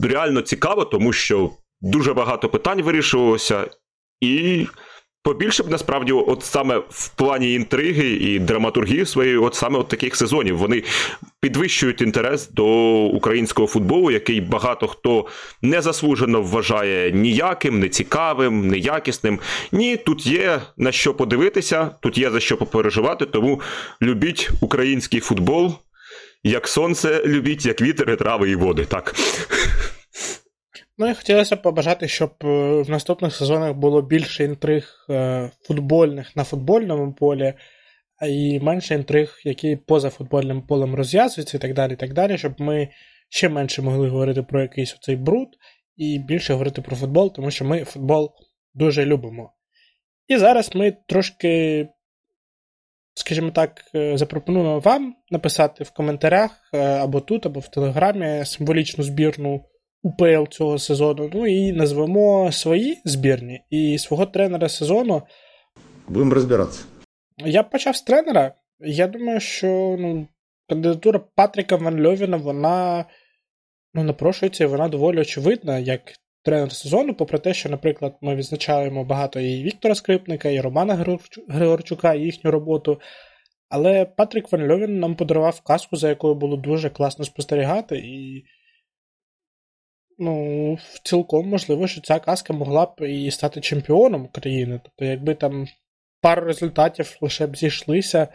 реально 0.02 0.42
цікаво, 0.42 0.84
тому 0.84 1.12
що 1.12 1.50
дуже 1.80 2.14
багато 2.14 2.48
питань 2.48 2.82
вирішувалося, 2.82 3.66
і 4.20 4.66
побільше 5.22 5.62
б 5.62 5.70
насправді, 5.70 6.12
от 6.12 6.42
саме 6.42 6.78
в 6.90 7.08
плані 7.08 7.54
інтриги 7.54 8.08
і 8.08 8.38
драматургії 8.38 9.06
своєї, 9.06 9.36
от 9.36 9.54
саме 9.54 9.78
от 9.78 9.88
таких 9.88 10.16
сезонів. 10.16 10.58
Вони 10.58 10.82
підвищують 11.40 12.00
інтерес 12.00 12.50
до 12.50 12.66
українського 13.04 13.68
футболу, 13.68 14.10
який 14.10 14.40
багато 14.40 14.86
хто 14.86 15.26
незаслужено 15.62 16.42
вважає 16.42 17.12
ніяким, 17.12 17.80
нецікавим, 17.80 18.68
неякісним. 18.68 19.38
Ні, 19.72 19.96
тут 19.96 20.26
є 20.26 20.62
на 20.76 20.92
що 20.92 21.14
подивитися, 21.14 21.90
тут 22.00 22.18
є 22.18 22.30
за 22.30 22.40
що 22.40 22.56
попереживати, 22.56 23.26
тому 23.26 23.60
любіть 24.02 24.50
український 24.60 25.20
футбол. 25.20 25.74
Як 26.44 26.68
сонце 26.68 27.22
любіть, 27.26 27.66
як 27.66 27.82
вітер, 27.82 28.10
і 28.10 28.16
трави 28.16 28.50
і 28.50 28.56
води. 28.56 28.84
Так. 28.84 29.14
Ну 31.00 31.10
і 31.10 31.14
хотілося 31.14 31.56
б 31.56 31.62
побажати, 31.62 32.08
щоб 32.08 32.30
е, 32.44 32.46
в 32.82 32.90
наступних 32.90 33.36
сезонах 33.36 33.74
було 33.74 34.02
більше 34.02 34.44
інтриг 34.44 35.06
е, 35.10 35.50
футбольних 35.62 36.36
на 36.36 36.44
футбольному 36.44 37.12
полі, 37.12 37.54
і 38.28 38.60
менше 38.60 38.94
інтриг, 38.94 39.40
які 39.44 39.76
поза 39.76 40.10
футбольним 40.10 40.62
полем 40.62 40.94
розв'язуються 40.94 41.56
і 41.56 41.60
так 41.60 41.74
далі, 41.74 41.92
і 41.92 41.96
так 41.96 42.12
далі, 42.12 42.38
щоб 42.38 42.60
ми 42.60 42.88
ще 43.28 43.48
менше 43.48 43.82
могли 43.82 44.08
говорити 44.08 44.42
про 44.42 44.62
якийсь 44.62 44.94
оцей 44.94 45.16
бруд 45.16 45.48
і 45.96 46.18
більше 46.18 46.52
говорити 46.52 46.82
про 46.82 46.96
футбол, 46.96 47.34
тому 47.34 47.50
що 47.50 47.64
ми 47.64 47.84
футбол 47.84 48.30
дуже 48.74 49.04
любимо. 49.04 49.52
І 50.28 50.36
зараз 50.36 50.74
ми 50.74 50.96
трошки, 51.06 51.88
скажімо 53.14 53.50
так, 53.50 53.84
е, 53.94 54.18
запропонуємо 54.18 54.78
вам 54.78 55.14
написати 55.30 55.84
в 55.84 55.90
коментарях 55.90 56.70
або 56.74 57.20
тут, 57.20 57.46
або 57.46 57.60
в 57.60 57.68
Телеграмі 57.68 58.44
символічну 58.44 59.04
збірну. 59.04 59.69
УПЛ 60.02 60.44
цього 60.50 60.78
сезону. 60.78 61.30
Ну 61.32 61.46
і 61.46 61.72
назвемо 61.72 62.52
свої 62.52 62.98
збірні 63.04 63.62
і 63.70 63.98
свого 63.98 64.26
тренера 64.26 64.68
сезону. 64.68 65.22
Будемо 66.08 66.34
розбиратися. 66.34 66.84
Я 67.38 67.62
почав 67.62 67.96
з 67.96 68.02
тренера. 68.02 68.54
Я 68.80 69.06
думаю, 69.06 69.40
що 69.40 69.96
ну, 69.98 70.26
кандидатура 70.68 71.20
Патріка 71.34 71.76
Ван 71.76 72.06
Льовіна, 72.06 72.36
вона 72.36 73.04
ну, 73.94 74.02
напрошується 74.02 74.64
і 74.64 74.66
вона 74.66 74.88
доволі 74.88 75.20
очевидна, 75.20 75.78
як 75.78 76.00
тренер 76.42 76.72
сезону, 76.72 77.14
попри 77.14 77.38
те, 77.38 77.54
що, 77.54 77.68
наприклад, 77.68 78.16
ми 78.20 78.34
відзначаємо 78.34 79.04
багато 79.04 79.40
і 79.40 79.62
Віктора 79.62 79.94
Скрипника, 79.94 80.48
і 80.48 80.60
Романа 80.60 81.18
Григорчука, 81.48 82.14
і 82.14 82.20
їхню 82.20 82.50
роботу. 82.50 83.00
Але 83.68 84.04
Патрік 84.04 84.52
Ван 84.52 84.70
Льовін 84.70 84.98
нам 84.98 85.14
подарував 85.14 85.60
казку, 85.60 85.96
за 85.96 86.08
якою 86.08 86.34
було 86.34 86.56
дуже 86.56 86.90
класно 86.90 87.24
спостерігати. 87.24 87.98
і 87.98 88.44
ну, 90.20 90.78
цілком 91.02 91.48
можливо, 91.48 91.86
що 91.86 92.00
ця 92.00 92.18
казка 92.18 92.52
могла 92.52 92.86
б 92.86 93.08
і 93.08 93.30
стати 93.30 93.60
чемпіоном 93.60 94.28
країни. 94.28 94.80
Тобто, 94.84 95.04
якби 95.04 95.34
там 95.34 95.66
пару 96.20 96.46
результатів 96.46 97.16
лише 97.20 97.46
б 97.46 97.56
зійшлися, 97.56 98.28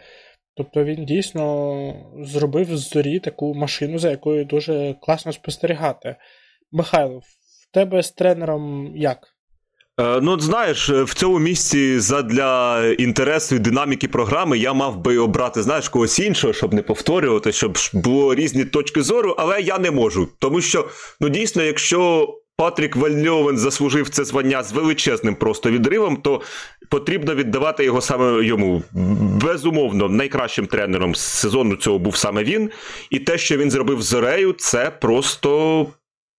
тобто 0.54 0.84
він 0.84 1.04
дійсно 1.04 1.94
зробив 2.20 2.76
з 2.76 2.88
зорі 2.90 3.18
таку 3.18 3.54
машину, 3.54 3.98
за 3.98 4.10
якою 4.10 4.44
дуже 4.44 4.94
класно 5.00 5.32
спостерігати. 5.32 6.16
Михайло, 6.72 7.18
в 7.18 7.72
тебе 7.72 8.02
з 8.02 8.12
тренером 8.12 8.92
як? 8.96 9.35
Е, 10.00 10.20
ну, 10.22 10.40
знаєш, 10.40 10.90
в 10.90 11.14
цьому 11.14 11.38
місці 11.38 12.00
задля 12.00 12.84
інтересу 12.98 13.56
і 13.56 13.58
динаміки 13.58 14.08
програми 14.08 14.58
я 14.58 14.72
мав 14.72 14.96
би 14.96 15.18
обрати, 15.18 15.62
знаєш, 15.62 15.88
когось 15.88 16.18
іншого, 16.18 16.52
щоб 16.52 16.74
не 16.74 16.82
повторювати, 16.82 17.52
щоб 17.52 17.78
було 17.92 18.34
різні 18.34 18.64
точки 18.64 19.02
зору, 19.02 19.34
але 19.38 19.60
я 19.60 19.78
не 19.78 19.90
можу. 19.90 20.28
Тому 20.38 20.60
що, 20.60 20.88
ну 21.20 21.28
дійсно, 21.28 21.62
якщо 21.62 22.28
Патрік 22.56 22.96
Вальньовен 22.96 23.58
заслужив 23.58 24.08
це 24.08 24.24
звання 24.24 24.62
з 24.62 24.72
величезним 24.72 25.34
просто 25.34 25.70
відривом, 25.70 26.16
то 26.16 26.40
потрібно 26.90 27.34
віддавати 27.34 27.84
його 27.84 28.00
саме 28.00 28.44
йому. 28.44 28.82
Безумовно, 29.42 30.08
найкращим 30.08 30.66
тренером 30.66 31.14
сезону 31.14 31.76
цього 31.76 31.98
був 31.98 32.16
саме 32.16 32.44
він. 32.44 32.70
І 33.10 33.18
те, 33.18 33.38
що 33.38 33.56
він 33.56 33.70
зробив 33.70 34.02
з 34.02 34.06
Зорею, 34.06 34.52
це 34.52 34.90
просто. 34.90 35.86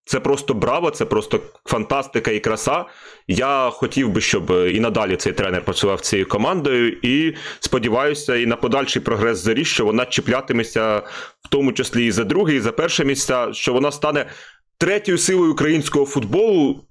Це 0.08 0.20
просто 0.20 0.54
браво, 0.54 0.91
це 0.91 1.06
просто 1.06 1.39
фантастика 1.65 2.32
і 2.32 2.39
краса. 2.39 2.86
Я 3.28 3.70
хотів 3.70 4.10
би, 4.10 4.22
щоб 4.22 4.52
і 4.74 4.80
надалі 4.80 5.15
цей 5.15 5.34
тренер 5.34 5.65
працював 5.65 6.02
цією 6.02 6.28
командою, 6.28 6.98
і 7.02 7.36
сподіваюся, 7.60 8.36
і 8.36 8.46
на 8.46 8.56
подальший 8.56 9.02
прогрес 9.02 9.38
зарі, 9.39 9.65
що 9.65 9.86
вона 9.86 10.06
чіплятиметься 10.06 10.98
в 11.46 11.50
тому 11.50 11.74
числі 11.74 12.06
і 12.06 12.12
за 12.12 12.24
друге, 12.24 12.56
і 12.56 12.60
за 12.60 12.72
перше 12.72 13.06
місця, 13.06 13.50
що 13.54 13.74
вона 13.74 13.91
стане 13.91 14.26
третьою 14.78 15.17
силою 15.17 15.52
українського 15.52 16.06
футболу 16.06 16.84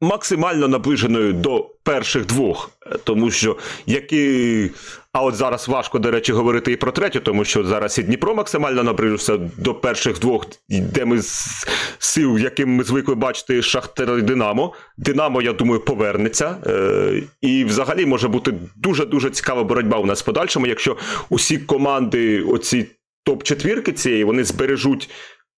максимально 0.00 0.68
наближеною 0.68 1.32
до 1.32 1.70
перших 1.82 2.26
двох, 2.26 2.70
тому 3.04 3.30
що 3.30 3.56
які. 3.86 4.70
А 5.12 5.22
от 5.22 5.34
зараз 5.34 5.68
важко, 5.68 5.98
до 5.98 6.10
речі, 6.10 6.32
говорити 6.32 6.72
і 6.72 6.76
про 6.76 6.92
третю, 6.92 7.20
тому 7.20 7.44
що 7.44 7.64
зараз 7.64 7.98
і 7.98 8.02
Дніпро 8.02 8.34
максимально 8.34 8.82
наближився 8.82 9.36
до 9.36 9.74
перших 9.74 10.18
двох, 10.18 10.46
де 10.68 11.04
ми 11.04 11.22
з 11.22 11.66
сил, 11.98 12.38
яким 12.38 12.70
ми 12.70 12.84
звикли 12.84 13.14
бачити 13.14 13.62
Шахтер 13.62 14.18
і 14.18 14.22
Динамо. 14.22 14.74
Динамо, 14.98 15.42
я 15.42 15.52
думаю, 15.52 15.80
повернеться. 15.80 16.56
Е, 16.66 17.22
І 17.40 17.64
взагалі 17.64 18.06
може 18.06 18.28
бути 18.28 18.54
дуже-дуже 18.76 19.30
цікава 19.30 19.64
боротьба 19.64 19.98
у 19.98 20.06
нас 20.06 20.22
в 20.22 20.24
подальшому, 20.24 20.66
якщо 20.66 20.96
усі 21.30 21.58
команди, 21.58 22.42
оці 22.42 22.86
топ-четвірки 23.24 23.92
цієї, 23.92 24.24
вони 24.24 24.44
збережуть 24.44 25.10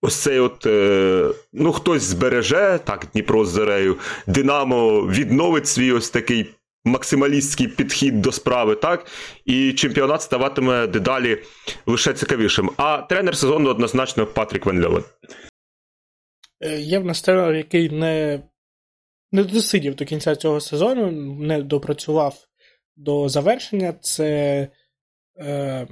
Ось 0.05 0.17
цей 0.17 0.39
от, 0.39 0.67
е, 0.67 1.29
ну, 1.53 1.73
хтось 1.73 2.03
збереже, 2.03 2.79
так, 2.85 3.07
Дніпро 3.13 3.45
з 3.45 3.49
Зарею, 3.49 3.97
Динамо 4.27 5.01
відновить 5.01 5.67
свій 5.67 5.93
ось 5.93 6.11
такий 6.11 6.47
максималістський 6.85 7.69
підхід 7.69 8.21
до 8.21 8.33
справи, 8.33 8.75
так, 8.75 9.07
і 9.45 9.73
чемпіонат 9.73 10.23
ставатиме 10.23 10.87
дедалі 10.87 11.39
лише 11.87 12.13
цікавішим. 12.13 12.71
А 12.77 12.99
тренер 13.03 13.37
сезону 13.37 13.71
однозначно 13.71 14.27
Патрік 14.27 14.67
Ван 14.67 14.85
Льовен. 14.85 15.05
Е, 16.61 16.81
є 16.81 16.99
в 16.99 17.05
нас 17.05 17.23
тренер, 17.23 17.55
який 17.55 17.91
не 17.91 18.43
не 19.33 19.45
досидів 19.45 19.95
до 19.95 20.05
кінця 20.05 20.37
цього 20.37 20.61
сезону, 20.61 21.11
не 21.41 21.63
допрацював 21.63 22.35
до 22.97 23.29
завершення. 23.29 23.93
Це 23.93 24.69
е, 25.39 25.87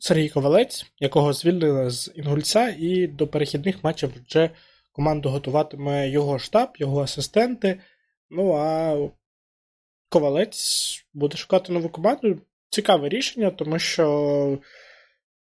Сергій 0.00 0.28
Ковалець, 0.28 0.86
якого 0.98 1.32
звільнили 1.32 1.90
з 1.90 2.12
Інгульця, 2.14 2.76
і 2.78 3.06
до 3.06 3.26
перехідних 3.26 3.84
матчів 3.84 4.10
вже 4.28 4.50
команду 4.92 5.28
готуватиме 5.28 6.08
його 6.08 6.38
штаб, 6.38 6.68
його 6.78 7.02
асистенти. 7.02 7.80
Ну 8.30 8.52
а 8.52 8.96
Ковалець 10.08 11.06
буде 11.14 11.36
шукати 11.36 11.72
нову 11.72 11.88
команду. 11.88 12.40
Цікаве 12.70 13.08
рішення, 13.08 13.50
тому 13.50 13.78
що 13.78 14.58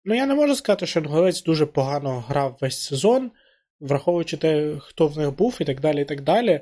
ну, 0.04 0.14
я 0.14 0.26
не 0.26 0.34
можу 0.34 0.54
сказати, 0.54 0.86
що 0.86 1.00
Інгулець 1.00 1.42
дуже 1.42 1.66
погано 1.66 2.24
грав 2.28 2.58
весь 2.60 2.80
сезон, 2.80 3.30
враховуючи 3.80 4.36
те, 4.36 4.76
хто 4.80 5.06
в 5.06 5.18
них 5.18 5.36
був 5.36 5.56
і 5.60 5.64
так 5.64 5.80
далі. 5.80 6.02
і 6.02 6.04
так 6.04 6.20
далі. 6.20 6.60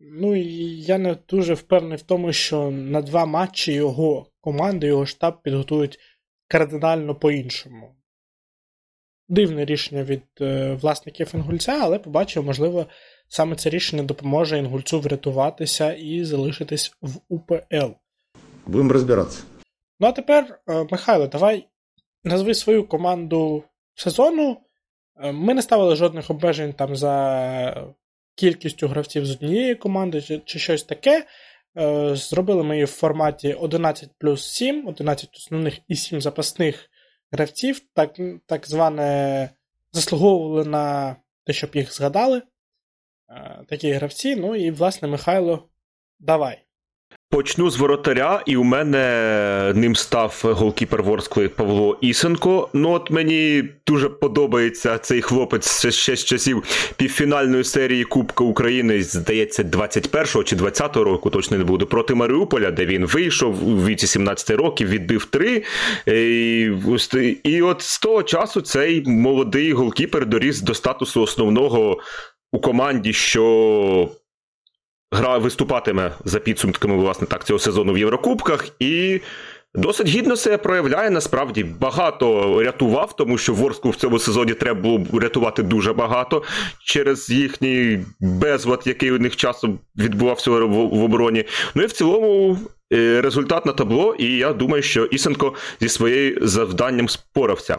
Ну 0.00 0.36
і 0.36 0.44
я 0.80 0.98
не 0.98 1.16
дуже 1.28 1.54
впевнений 1.54 1.98
в 1.98 2.02
тому, 2.02 2.32
що 2.32 2.70
на 2.70 3.02
два 3.02 3.26
матчі 3.26 3.72
його 3.72 4.26
команди, 4.40 4.86
його 4.86 5.06
штаб 5.06 5.42
підготують 5.42 5.98
кардинально 6.48 7.14
по-іншому. 7.14 7.94
Дивне 9.28 9.64
рішення 9.64 10.04
від 10.04 10.22
е, 10.40 10.72
власників 10.72 11.30
Інгульця, 11.34 11.78
але 11.82 11.98
побачив, 11.98 12.44
можливо, 12.44 12.86
саме 13.28 13.56
це 13.56 13.70
рішення 13.70 14.02
допоможе 14.02 14.58
Інгульцю 14.58 15.00
врятуватися 15.00 15.92
і 15.92 16.24
залишитись 16.24 16.96
в 17.02 17.16
УПЛ. 17.28 17.92
Будемо 18.66 18.92
розбиратися. 18.92 19.42
Ну 20.00 20.06
а 20.06 20.12
тепер, 20.12 20.60
е, 20.68 20.86
Михайло, 20.90 21.26
давай 21.26 21.68
назви 22.24 22.54
свою 22.54 22.88
команду 22.88 23.64
сезону. 23.94 24.56
Е, 25.20 25.32
ми 25.32 25.54
не 25.54 25.62
ставили 25.62 25.96
жодних 25.96 26.30
обмежень 26.30 26.72
там 26.72 26.96
за 26.96 27.92
кількістю 28.34 28.88
гравців 28.88 29.26
з 29.26 29.30
однієї 29.30 29.74
команди 29.74 30.22
чи, 30.22 30.40
чи 30.44 30.58
щось 30.58 30.82
таке. 30.82 31.26
Зробили 32.12 32.62
ми 32.62 32.74
її 32.74 32.84
в 32.84 32.88
форматі 32.88 33.54
11 33.54 34.10
плюс 34.18 34.48
7, 34.50 34.88
11 34.88 35.30
основних 35.36 35.78
і 35.88 35.96
7 35.96 36.20
запасних 36.20 36.90
гравців, 37.32 37.80
так 37.94 38.18
так 38.46 38.66
зване 38.66 39.50
заслуговували 39.92 40.64
на 40.64 41.16
те, 41.44 41.52
щоб 41.52 41.76
їх 41.76 41.94
згадали. 41.94 42.42
Е, 43.28 43.64
такі 43.68 43.92
гравці. 43.92 44.36
Ну 44.36 44.56
і, 44.56 44.70
власне, 44.70 45.08
Михайло, 45.08 45.68
давай. 46.18 46.64
Почну 47.32 47.70
з 47.70 47.76
воротаря, 47.76 48.42
і 48.46 48.56
у 48.56 48.64
мене 48.64 49.72
ним 49.74 49.96
став 49.96 50.40
голкіпер 50.44 51.02
Ворскли 51.02 51.48
Павло 51.48 51.98
Ісенко. 52.00 52.68
Ну 52.72 52.90
от 52.90 53.10
мені 53.10 53.64
дуже 53.86 54.08
подобається 54.08 54.98
цей 54.98 55.22
хлопець 55.22 55.86
ще 55.86 56.16
з 56.16 56.24
часів 56.24 56.62
півфінальної 56.96 57.64
серії 57.64 58.04
Кубка 58.04 58.44
України, 58.44 59.02
здається, 59.02 59.62
21-го 59.62 60.44
чи 60.44 60.56
20-го 60.56 61.04
року, 61.04 61.30
точно 61.30 61.58
не 61.58 61.64
буду, 61.64 61.86
проти 61.86 62.14
Маріуполя, 62.14 62.70
де 62.70 62.86
він 62.86 63.06
вийшов 63.06 63.68
у 63.68 63.84
віці 63.86 64.06
17 64.06 64.50
років, 64.50 64.88
відбив 64.88 65.24
три. 65.24 65.62
І, 66.06 66.70
і 67.42 67.62
от 67.62 67.82
з 67.82 67.98
того 67.98 68.22
часу 68.22 68.60
цей 68.60 69.02
молодий 69.06 69.72
голкіпер 69.72 70.26
доріс 70.26 70.60
до 70.60 70.74
статусу 70.74 71.22
основного 71.22 71.98
у 72.52 72.60
команді, 72.60 73.12
що 73.12 74.08
гра 75.12 75.38
виступатиме 75.38 76.12
за 76.24 76.38
підсумками 76.38 76.96
власне 76.96 77.26
так 77.26 77.44
цього 77.44 77.58
сезону 77.58 77.92
в 77.92 77.98
Єврокубках 77.98 78.68
і. 78.78 79.20
Досить 79.74 80.06
гідно 80.06 80.36
себе 80.36 80.58
проявляє, 80.58 81.10
насправді 81.10 81.64
багато 81.64 82.56
рятував, 82.62 83.16
тому 83.16 83.38
що 83.38 83.54
Ворску 83.54 83.90
в 83.90 83.96
цьому 83.96 84.18
сезоні 84.18 84.54
треба 84.54 84.80
було 84.80 85.20
рятувати 85.20 85.62
дуже 85.62 85.92
багато 85.92 86.42
через 86.84 87.30
їхній 87.30 88.00
безлад, 88.20 88.82
який 88.84 89.12
у 89.12 89.18
них 89.18 89.36
часом 89.36 89.78
відбувався 89.98 90.50
в 90.50 91.04
обороні. 91.04 91.44
Ну 91.74 91.82
і 91.82 91.86
в 91.86 91.92
цілому 91.92 92.58
результат 93.20 93.66
на 93.66 93.72
табло, 93.72 94.14
і 94.18 94.36
я 94.36 94.52
думаю, 94.52 94.82
що 94.82 95.04
Ісенко 95.04 95.54
зі 95.80 95.88
своїм 95.88 96.38
завданням 96.40 97.08
спорався. 97.08 97.78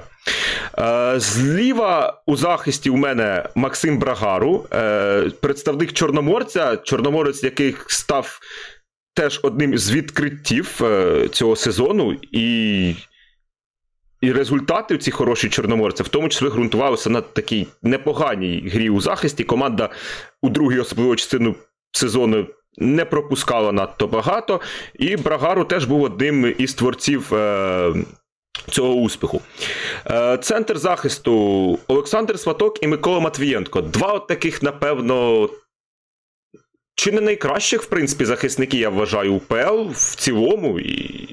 Е, 0.80 1.14
зліва 1.18 2.22
у 2.26 2.36
захисті 2.36 2.90
у 2.90 2.96
мене 2.96 3.50
Максим 3.56 3.98
Брагару, 4.00 4.66
е, 4.74 5.32
представник 5.42 5.94
Чорноморця, 5.94 6.78
Чорноморець, 6.78 7.44
який 7.44 7.76
став 7.88 8.40
теж 9.16 9.40
одним 9.44 9.78
з 9.78 9.92
відкриттів 9.92 10.82
цього 11.32 11.56
сезону, 11.56 12.18
і 12.32 12.96
і 14.24 14.32
результати 14.32 14.98
ці 14.98 15.12
хороші 15.12 15.50
чорноморця, 15.50 16.04
в 16.04 16.08
тому 16.08 16.30
числі 16.30 16.48
ґрунтувалися 16.48 17.10
на 17.10 17.22
такій 17.22 17.68
непоганій 17.82 18.70
грі 18.74 18.90
у 18.90 19.02
захисті. 19.02 19.44
Команда 19.44 19.90
у 20.42 20.50
другій 20.50 20.80
особливо 20.80 21.16
частину 21.16 21.56
сезону 21.92 22.48
не 22.78 23.06
пропускала 23.06 23.72
надто 23.72 24.08
багато, 24.08 24.62
і 25.00 25.18
Брагару 25.18 25.66
теж 25.66 25.86
був 25.86 26.04
одним 26.04 26.56
із 26.58 26.74
творців. 26.74 27.34
Е- 27.34 27.94
Цього 28.72 28.94
успіху. 28.94 29.42
Е, 30.12 30.38
центр 30.38 30.78
захисту 30.78 31.80
Олександр 31.88 32.40
Сваток 32.40 32.84
і 32.84 32.88
Микола 32.88 33.20
Матвієнко. 33.20 33.82
Два 33.82 34.14
от 34.14 34.28
таких, 34.28 34.64
напевно, 34.64 35.50
чи 36.96 37.12
не 37.12 37.22
найкращих, 37.22 37.84
в 37.84 37.86
принципі, 37.86 38.26
захисники, 38.26 38.78
я 38.78 38.90
вважаю, 38.90 39.34
УПЛ 39.34 39.90
в 39.92 40.16
цілому. 40.16 40.80
І 40.80 41.30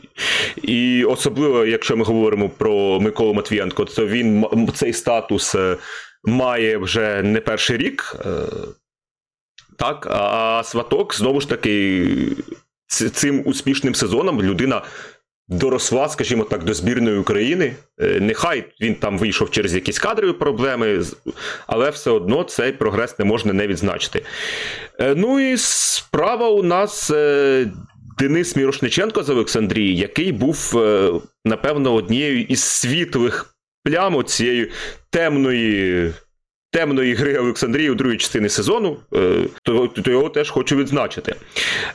і 0.63 1.05
особливо, 1.05 1.67
якщо 1.67 1.97
ми 1.97 2.05
говоримо 2.05 2.49
про 2.49 3.01
Миколу 3.01 3.35
Матвієнко, 3.35 3.85
то 3.85 4.07
він 4.07 4.47
цей 4.75 4.93
статус 4.93 5.55
е, 5.55 5.77
має 6.25 6.79
вже 6.79 7.23
не 7.23 7.41
перший 7.41 7.77
рік. 7.77 8.17
Так, 9.81 10.07
а 10.11 10.63
Сваток 10.65 11.15
знову 11.15 11.41
ж 11.41 11.49
таки 11.49 12.07
цим 12.87 13.43
успішним 13.47 13.95
сезоном 13.95 14.43
людина 14.43 14.83
доросла, 15.49 16.09
скажімо 16.09 16.45
так, 16.45 16.65
до 16.65 16.75
збірної 16.75 17.19
України. 17.19 17.77
Е, 18.01 18.21
нехай 18.21 18.65
він 18.81 18.95
там 18.95 19.19
вийшов 19.19 19.51
через 19.51 19.75
якісь 19.75 19.99
кадрові 19.99 20.33
проблеми, 20.33 21.03
але 21.67 21.91
все 21.91 22.11
одно 22.11 22.45
цей 22.45 22.73
прогрес 22.73 23.19
не 23.19 23.25
можна 23.25 23.53
не 23.53 23.67
відзначити. 23.67 24.25
Е, 24.99 25.15
ну 25.15 25.53
і 25.53 25.57
справа 25.57 26.49
у 26.49 26.63
нас. 26.63 27.11
Е, 27.11 27.67
Денис 28.19 28.57
Мірошниченко 28.57 29.23
з 29.23 29.31
Олександрії, 29.31 29.97
який 29.97 30.33
був, 30.33 30.83
напевно, 31.45 31.95
однією 31.95 32.43
із 32.43 32.63
світлих 32.63 33.55
плям 33.85 34.25
цієї 34.25 34.71
темної 35.11 36.13
темної 36.71 37.15
гри 37.15 37.39
Олександрії 37.39 37.91
у 37.91 37.95
другій 37.95 38.17
частині 38.17 38.49
сезону, 38.49 38.97
е, 39.15 39.45
то, 39.63 39.87
то 39.87 40.11
його 40.11 40.29
теж 40.29 40.51
хочу 40.51 40.77
відзначити. 40.77 41.35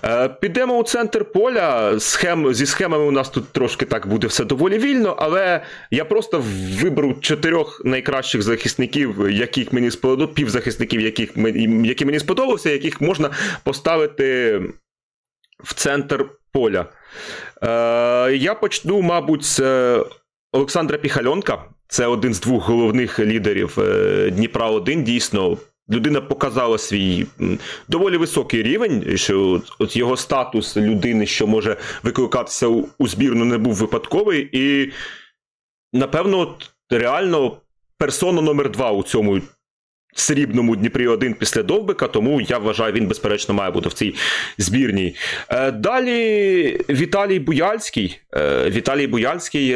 Е, 0.03 0.29
підемо 0.29 0.77
у 0.77 0.83
центр 0.83 1.25
поля. 1.25 1.99
Схем, 1.99 2.53
Зі 2.53 2.65
схемами 2.65 3.03
у 3.03 3.11
нас 3.11 3.29
тут 3.29 3.51
трошки 3.51 3.85
так 3.85 4.07
буде 4.07 4.27
все 4.27 4.45
доволі 4.45 4.77
вільно, 4.77 5.15
але 5.19 5.61
я 5.91 6.05
просто 6.05 6.43
виберу 6.81 7.13
чотирьох 7.13 7.81
найкращих 7.85 8.41
захисників, 8.41 9.29
яких 9.29 9.73
мені 9.73 9.91
сподобалося, 9.91 10.33
півзахисників, 10.33 11.01
яких 11.01 11.31
які 11.83 12.05
мені 12.05 12.19
сподобалися, 12.19 12.69
яких 12.69 13.01
можна 13.01 13.29
поставити 13.63 14.61
в 15.63 15.73
центр 15.73 16.25
поля. 16.51 16.85
Е, 17.63 18.35
Я 18.35 18.55
почну, 18.55 19.01
мабуть, 19.01 19.43
з 19.43 19.61
Олександра 20.51 20.97
Піхальонка. 20.97 21.63
Це 21.87 22.07
один 22.07 22.33
з 22.33 22.39
двох 22.39 22.67
головних 22.67 23.19
лідерів 23.19 23.77
е, 23.79 24.29
Дніпра 24.29 24.69
1 24.69 25.03
Дійсно, 25.03 25.57
людина 25.89 26.21
показала 26.21 26.77
свій 26.77 27.25
доволі 27.87 28.17
високий 28.17 28.63
рівень, 28.63 29.17
що 29.17 29.61
от 29.79 29.95
його 29.95 30.17
статус 30.17 30.77
людини, 30.77 31.25
що 31.25 31.47
може 31.47 31.77
викликатися 32.03 32.67
у 32.97 33.07
збірну, 33.07 33.45
не 33.45 33.57
був 33.57 33.73
випадковий. 33.73 34.49
І, 34.51 34.91
напевно, 35.93 36.39
от, 36.39 36.71
реально 36.89 37.57
персона 37.97 38.41
номер 38.41 38.71
два 38.71 38.91
у 38.91 39.03
цьому. 39.03 39.41
Срібному 40.17 40.75
Дніпрі 40.75 41.07
1 41.07 41.33
після 41.33 41.63
Довбика, 41.63 42.07
тому 42.07 42.41
я 42.41 42.57
вважаю, 42.57 42.93
він, 42.93 43.07
безперечно, 43.07 43.53
має 43.53 43.71
бути 43.71 43.89
в 43.89 43.93
цій 43.93 44.15
збірній. 44.57 45.15
Е, 45.49 45.71
далі 45.71 46.81
Віталій 46.89 47.39
Буяльський. 47.39 48.19
Е, 48.35 48.69
Віталій 48.69 49.07
Буяльський 49.07 49.75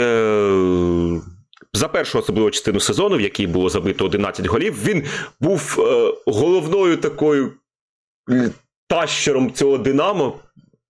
за 1.73 1.87
першу 1.87 2.19
особливу 2.19 2.51
частину 2.51 2.79
сезону, 2.79 3.17
в 3.17 3.21
якій 3.21 3.47
було 3.47 3.69
забито 3.69 4.05
11 4.05 4.45
голів, 4.45 4.83
він 4.83 5.03
був 5.39 5.75
е, 5.79 6.13
головною 6.25 6.97
такою 6.97 7.53
тащером 8.87 9.53
цього 9.53 9.77
Динамо, 9.77 10.39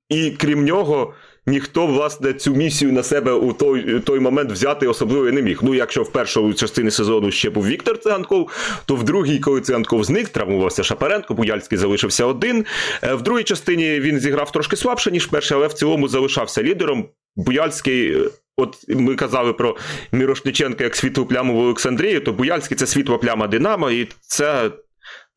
і 0.10 0.32
крім 0.32 0.66
нього. 0.66 1.14
Ніхто, 1.50 1.88
власне, 1.88 2.34
цю 2.34 2.56
місію 2.56 2.94
на 2.94 3.04
себе 3.04 3.32
у 3.32 3.54
той 3.54 4.00
той 4.00 4.20
момент 4.20 4.52
взяти 4.52 4.88
особливо 4.88 5.32
не 5.32 5.42
міг. 5.42 5.60
Ну, 5.62 5.76
якщо 5.76 6.04
в 6.04 6.12
першій 6.12 6.54
частині 6.54 6.92
сезону 6.92 7.32
ще 7.32 7.50
був 7.50 7.68
Віктор 7.68 8.00
Циганков, 8.00 8.52
то 8.86 8.96
в 8.96 9.04
другій, 9.04 9.40
коли 9.40 9.62
Циганков 9.62 10.04
зник, 10.04 10.30
травмувався 10.30 10.84
Шапаренко, 10.84 11.34
Буяльський 11.34 11.78
залишився 11.78 12.26
один. 12.26 12.66
Е, 13.04 13.14
в 13.14 13.22
другій 13.22 13.44
частині 13.44 14.00
він 14.00 14.20
зіграв 14.20 14.52
трошки 14.52 14.76
слабше, 14.76 15.12
ніж 15.12 15.26
перший, 15.26 15.58
але 15.58 15.68
в 15.68 15.74
цілому 15.74 16.08
залишався 16.08 16.64
лідером. 16.64 17.06
Буяльський 17.36 18.18
От 18.58 18.78
ми 18.88 19.16
казали 19.16 19.54
про 19.54 19.78
Мірошниченка 20.12 20.84
як 20.84 20.96
світлу 20.96 21.26
пляму 21.26 21.54
в 21.54 21.60
Олександрії, 21.60 22.20
то 22.20 22.34
Буяльський 22.34 22.78
це 22.78 22.88
світла 22.88 23.18
пляма 23.18 23.48
Динамо, 23.48 23.92
і 23.92 24.08
це 24.22 24.72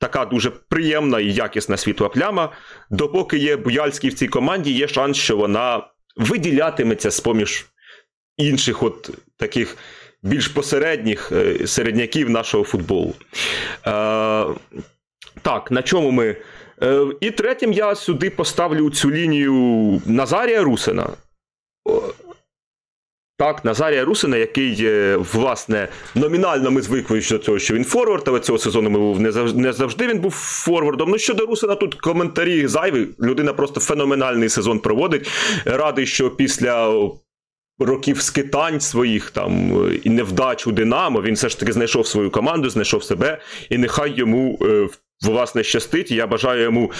така 0.00 0.24
дуже 0.24 0.50
приємна 0.50 1.20
і 1.20 1.32
якісна 1.32 1.76
світла 1.76 2.08
пляма. 2.08 2.52
Допоки 2.90 3.38
є 3.38 3.56
Буяльський 3.56 4.10
в 4.10 4.14
цій 4.14 4.28
команді, 4.28 4.72
є 4.72 4.88
шанс, 4.88 5.16
що 5.16 5.36
вона 5.36 5.82
виділятиметься 6.16 7.10
з 7.10 7.20
поміж 7.20 7.66
інших 8.36 8.82
от 8.82 9.10
таких 9.36 9.76
більш 10.22 10.48
посередніх 10.48 11.32
е, 11.32 11.66
середняків 11.66 12.30
нашого 12.30 12.64
футболу. 12.64 13.14
Е, 13.86 14.46
Так, 15.42 15.70
на 15.70 15.82
чому 15.82 16.10
ми. 16.10 16.36
Е, 16.82 17.06
І 17.20 17.30
третім 17.30 17.72
я 17.72 17.94
сюди 17.94 18.30
поставлю 18.30 18.90
цю 18.90 19.10
лінію 19.10 20.02
Назарія 20.06 20.62
Русина. 20.62 21.08
Так, 23.42 23.64
Назарія 23.64 24.04
Русина, 24.04 24.36
який, 24.36 24.88
власне, 25.16 25.88
номінально 26.14 26.70
ми 26.70 26.82
звикли 26.82 27.20
до 27.30 27.38
цього, 27.38 27.58
що 27.58 27.74
він 27.74 27.84
форвард, 27.84 28.22
але 28.26 28.40
цього 28.40 28.58
сезону 28.58 28.90
ми 28.90 28.98
був 28.98 29.20
не 29.54 29.72
завжди, 29.72 30.06
він 30.06 30.18
був 30.18 30.30
форвардом. 30.32 31.10
Ну 31.10 31.18
щодо 31.18 31.46
Русина, 31.46 31.74
тут 31.74 31.94
коментарі 31.94 32.66
зайві. 32.66 33.08
Людина 33.20 33.52
просто 33.52 33.80
феноменальний 33.80 34.48
сезон 34.48 34.78
проводить. 34.78 35.30
Радий, 35.64 36.06
що 36.06 36.30
після. 36.30 36.94
Років 37.78 38.20
скитань 38.20 38.80
своїх 38.80 39.30
там 39.30 39.72
і 40.04 40.10
невдач 40.10 40.66
у 40.66 40.72
Динамо, 40.72 41.22
він 41.22 41.34
все 41.34 41.48
ж 41.48 41.60
таки 41.60 41.72
знайшов 41.72 42.06
свою 42.06 42.30
команду, 42.30 42.70
знайшов 42.70 43.04
себе, 43.04 43.38
і 43.70 43.78
нехай 43.78 44.12
йому 44.16 44.58
власне 45.22 45.62
щастить. 45.62 46.10
Я 46.10 46.26
бажаю 46.26 46.62
йому 46.62 46.92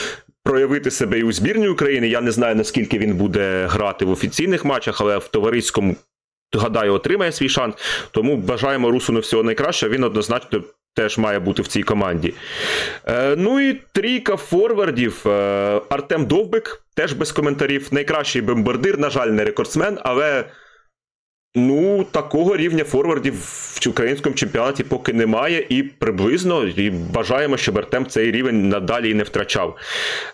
проявити 0.44 0.90
себе 0.90 1.18
і 1.18 1.22
у 1.22 1.32
збірній 1.32 1.68
України. 1.68 2.08
Я 2.08 2.20
не 2.20 2.30
знаю 2.30 2.56
наскільки 2.56 2.98
він 2.98 3.16
буде 3.16 3.66
грати 3.70 4.04
в 4.04 4.10
офіційних 4.10 4.64
матчах, 4.64 5.00
але 5.00 5.18
в 5.18 5.28
товариському 5.28 5.96
гадаю, 6.58 6.94
отримає 6.94 7.32
свій 7.32 7.48
шанс. 7.48 7.74
Тому 8.10 8.36
бажаємо 8.36 8.90
Русуну 8.90 9.20
всього 9.20 9.42
найкращого. 9.42 9.92
Він 9.92 10.04
однозначно 10.04 10.62
теж 10.94 11.18
має 11.18 11.38
бути 11.38 11.62
в 11.62 11.66
цій 11.66 11.82
команді. 11.82 12.34
Е, 13.08 13.36
Ну 13.36 13.60
і 13.60 13.80
трійка 13.92 14.36
форвардів. 14.36 15.22
Е, 15.26 15.80
Артем 15.88 16.26
Довбик 16.26 16.82
теж 16.94 17.12
без 17.12 17.32
коментарів. 17.32 17.88
Найкращий 17.90 18.42
бомбардир, 18.42 18.98
на 18.98 19.10
жаль, 19.10 19.28
не 19.28 19.44
рекордсмен, 19.44 19.98
але 20.02 20.44
Ну, 21.54 22.04
такого 22.04 22.56
рівня 22.56 22.84
форвардів 22.84 23.34
в 23.34 23.88
українському 23.88 24.34
чемпіонаті 24.34 24.84
поки 24.84 25.12
немає, 25.12 25.66
і 25.68 25.82
приблизно 25.82 26.64
і 26.64 26.90
бажаємо, 26.90 27.56
щоб 27.56 27.78
Артем 27.78 28.06
цей 28.06 28.30
рівень 28.30 28.68
надалі 28.68 29.10
і 29.10 29.14
не 29.14 29.22
втрачав. 29.22 29.76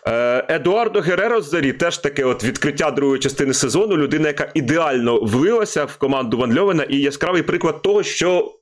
Е, 0.07 0.45
Едуардо 0.49 1.01
Гереро 1.01 1.41
Зарі 1.41 1.73
теж 1.73 1.99
таке 1.99 2.25
от 2.25 2.45
відкриття 2.45 2.91
другої 2.91 3.21
частини 3.21 3.55
сезону. 3.55 3.97
Людина, 3.97 4.29
яка 4.29 4.51
ідеально 4.55 5.21
влилася 5.21 5.85
в 5.85 5.97
команду 5.97 6.39
Ван 6.39 6.59
Льовена, 6.59 6.83
і 6.83 6.97
яскравий 6.97 7.43
приклад 7.43 7.83
того, 7.83 8.03
що 8.03 8.55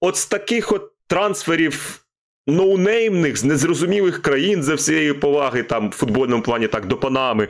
от 0.00 0.16
з 0.16 0.26
таких 0.26 0.72
от 0.72 0.92
трансферів 1.06 2.03
ноунеймних 2.46 3.36
з 3.36 3.44
незрозумілих 3.44 4.22
країн 4.22 4.62
за 4.62 4.74
всієї 4.74 5.12
поваги, 5.12 5.62
там 5.62 5.88
в 5.88 5.92
футбольному 5.92 6.42
плані 6.42 6.68
так 6.68 6.86
до 6.86 6.96
Панами, 6.96 7.48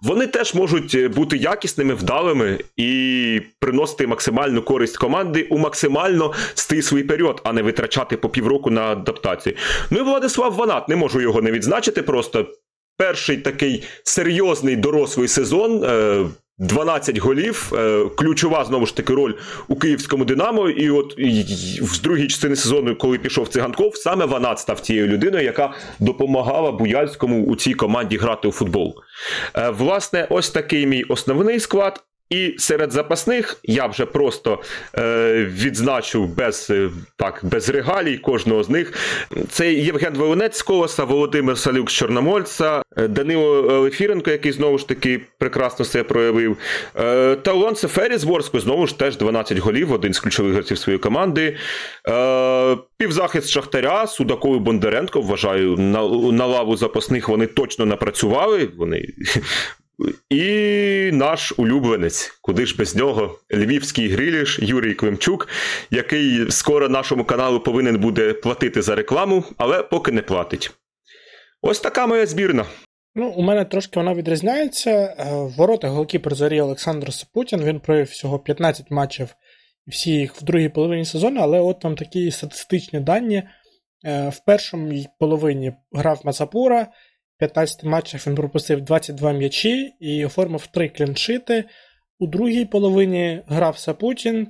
вони 0.00 0.26
теж 0.26 0.54
можуть 0.54 0.94
е, 0.94 1.08
бути 1.08 1.36
якісними, 1.36 1.94
вдалими 1.94 2.58
і 2.76 3.40
приносити 3.60 4.06
максимальну 4.06 4.62
користь 4.62 4.96
команди 4.96 5.46
у 5.50 5.58
максимально 5.58 6.32
стислий 6.54 7.04
період, 7.04 7.40
а 7.44 7.52
не 7.52 7.62
витрачати 7.62 8.16
по 8.16 8.28
півроку 8.28 8.70
на 8.70 8.82
адаптацію. 8.82 9.56
Ну 9.90 9.98
і 9.98 10.02
Владислав 10.02 10.54
Ванат, 10.54 10.88
не 10.88 10.96
можу 10.96 11.20
його 11.20 11.42
не 11.42 11.50
відзначити. 11.50 12.02
Просто 12.02 12.46
перший 12.96 13.36
такий 13.36 13.84
серйозний 14.04 14.76
дорослий 14.76 15.28
сезон. 15.28 15.84
Е, 15.84 16.26
12 16.58 17.18
голів, 17.18 17.72
е, 17.76 18.04
ключова 18.16 18.64
знову 18.64 18.86
ж 18.86 18.96
таки 18.96 19.14
роль 19.14 19.34
у 19.68 19.76
київському 19.76 20.24
Динамо. 20.24 20.68
І 20.68 20.90
от 20.90 21.18
в 21.82 22.02
другій 22.02 22.26
частині 22.26 22.56
сезону, 22.56 22.96
коли 22.96 23.18
пішов 23.18 23.48
циганков, 23.48 23.96
саме 23.96 24.24
Ванат 24.24 24.58
став 24.58 24.80
тією 24.80 25.06
людиною, 25.06 25.44
яка 25.44 25.74
допомагала 25.98 26.72
Буяльському 26.72 27.44
у 27.46 27.56
цій 27.56 27.74
команді 27.74 28.16
грати 28.16 28.48
у 28.48 28.52
футбол. 28.52 28.94
Е, 29.54 29.70
власне, 29.70 30.26
ось 30.30 30.50
такий 30.50 30.86
мій 30.86 31.02
основний 31.02 31.60
склад. 31.60 32.04
І 32.30 32.54
серед 32.58 32.92
запасних 32.92 33.56
я 33.62 33.86
вже 33.86 34.06
просто 34.06 34.62
е, 34.98 35.44
відзначу 35.44 36.24
без 36.24 36.66
е, 36.70 36.90
так, 37.16 37.40
без 37.42 37.68
регалій 37.68 38.18
кожного 38.18 38.62
з 38.62 38.68
них. 38.68 38.92
Це 39.48 39.72
Євген 39.72 40.14
Волонець 40.14 40.56
з 40.56 40.62
Колоса, 40.62 41.04
Володимир 41.04 41.58
Салюк 41.58 41.90
з 41.90 41.92
Чорномольця, 41.92 42.82
е, 42.96 43.08
Данило 43.08 43.80
Лефіренко, 43.80 44.30
який 44.30 44.52
знову 44.52 44.78
ж 44.78 44.88
таки 44.88 45.20
прекрасно 45.38 45.84
себе 45.84 46.04
проявив. 46.04 46.56
Е, 46.96 47.36
та 47.36 47.52
Олонце 47.52 47.88
з 48.18 48.24
Ворську 48.24 48.60
знову 48.60 48.86
ж 48.86 48.98
теж 48.98 49.16
12 49.16 49.58
голів, 49.58 49.92
один 49.92 50.12
з 50.12 50.20
ключових 50.20 50.52
гравців 50.52 50.78
своєї 50.78 50.98
команди. 50.98 51.56
Е, 52.08 52.76
Півзахист 52.96 53.48
Шахтаря, 53.48 54.06
Судаков 54.06 54.56
і 54.56 54.58
Бондаренко, 54.58 55.20
вважаю, 55.20 55.76
на, 55.76 56.08
на 56.32 56.46
лаву 56.46 56.76
запасних 56.76 57.28
вони 57.28 57.46
точно 57.46 57.86
напрацювали. 57.86 58.68
Вони 58.76 59.06
і 60.30 61.10
наш 61.12 61.54
улюбленець, 61.56 62.38
куди 62.42 62.66
ж 62.66 62.76
без 62.76 62.96
нього, 62.96 63.38
львівський 63.52 64.08
гриліш 64.08 64.58
Юрій 64.62 64.94
Климчук, 64.94 65.48
який 65.90 66.50
скоро 66.50 66.88
нашому 66.88 67.24
каналу 67.24 67.60
повинен 67.60 67.98
буде 67.98 68.32
платити 68.32 68.82
за 68.82 68.94
рекламу, 68.94 69.44
але 69.56 69.82
поки 69.82 70.12
не 70.12 70.22
платить. 70.22 70.70
Ось 71.62 71.80
така 71.80 72.06
моя 72.06 72.26
збірна. 72.26 72.64
Ну, 73.14 73.28
у 73.28 73.42
мене 73.42 73.64
трошки 73.64 73.98
вона 73.98 74.14
відрізняється. 74.14 74.90
Е, 74.90 75.14
ворота 75.56 75.88
голкіпер 75.88 76.34
зорі 76.34 76.60
Олександр 76.60 77.12
Сапутін. 77.12 77.64
Він 77.64 77.80
провів 77.80 78.06
всього 78.06 78.38
15 78.38 78.90
матчів 78.90 79.28
і 79.86 79.90
всі 79.90 80.10
їх 80.10 80.34
в 80.34 80.44
другій 80.44 80.68
половині 80.68 81.04
сезону, 81.04 81.40
але 81.40 81.60
от 81.60 81.80
там 81.80 81.96
такі 81.96 82.30
статистичні 82.30 83.00
дані. 83.00 83.42
Е, 84.04 84.28
в 84.28 84.44
першому 84.44 85.04
половині 85.18 85.72
грав 85.92 86.20
Мацапура, 86.24 86.86
15 87.38 87.84
матчах 87.84 88.26
він 88.26 88.34
пропустив 88.34 88.80
22 88.80 89.32
м'ячі 89.32 89.94
і 90.00 90.24
оформив 90.24 90.66
3 90.66 90.88
кліншити. 90.88 91.64
У 92.18 92.26
другій 92.26 92.64
половині 92.64 93.42
грав 93.46 93.78
Сапутін, 93.78 94.48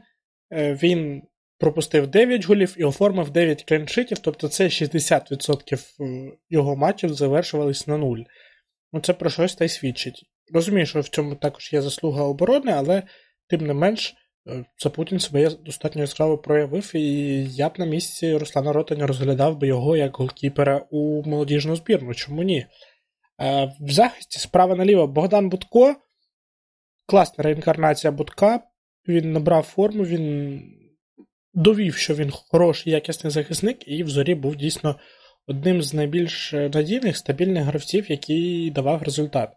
е, 0.53 0.75
він 0.75 1.23
пропустив 1.59 2.07
9 2.07 2.45
голів 2.45 2.75
і 2.79 2.85
оформив 2.85 3.31
9 3.31 3.65
кліншитів, 3.65 4.19
тобто 4.19 4.49
це 4.49 4.69
60% 4.69 5.95
е, 6.01 6.33
його 6.51 6.77
матчів 6.77 7.15
завершувались 7.15 7.87
на 7.87 7.97
нуль. 7.97 8.21
Ну, 8.93 9.01
Це 9.01 9.13
про 9.13 9.31
щось 9.31 9.55
та 9.55 9.65
й 9.65 9.69
свідчить. 9.69 10.25
Розумію, 10.53 10.87
що 10.87 11.01
в 11.01 11.09
цьому 11.09 11.35
також 11.35 11.73
є 11.73 11.83
заслуга 11.83 12.23
оборони, 12.23 12.73
але 12.73 13.03
тим 13.49 13.67
не 13.67 13.75
менш. 13.75 14.15
Сапутін 14.77 15.21
себе 15.21 15.51
достатньо 15.51 16.01
яскраво 16.01 16.39
проявив, 16.39 16.91
і 16.95 17.45
я 17.45 17.69
б 17.69 17.73
на 17.79 17.87
місці 17.87 18.37
Руслана 18.37 18.73
Ротаня 18.73 19.07
розглядав 19.07 19.59
би 19.59 19.67
його 19.67 19.97
як 19.97 20.17
голкіпера 20.17 20.87
у 20.91 21.23
молодіжну 21.23 21.77
збірну. 21.77 22.15
Чому 22.15 22.43
ні? 22.43 22.67
Е, 23.41 23.73
в 23.81 23.91
захисті 23.91 24.39
справа 24.39 24.77
наліво 24.77 25.07
Богдан 25.07 25.49
Будко. 25.49 25.97
Класна 27.07 27.45
реінкарнація 27.45 28.11
Будка. 28.11 28.61
Він 29.09 29.33
набрав 29.33 29.63
форму, 29.63 30.05
він 30.05 30.63
довів, 31.55 31.97
що 31.97 32.15
він 32.15 32.31
хороший 32.31 32.93
якісний 32.93 33.31
захисник, 33.31 33.89
і 33.89 34.03
в 34.03 34.09
зорі 34.09 34.35
був 34.35 34.57
дійсно 34.57 34.97
одним 35.47 35.83
з 35.83 35.95
найбільш 35.95 36.53
надійних 36.53 37.17
стабільних 37.17 37.65
гравців, 37.65 38.11
який 38.11 38.71
давав 38.71 39.03
результат. 39.03 39.53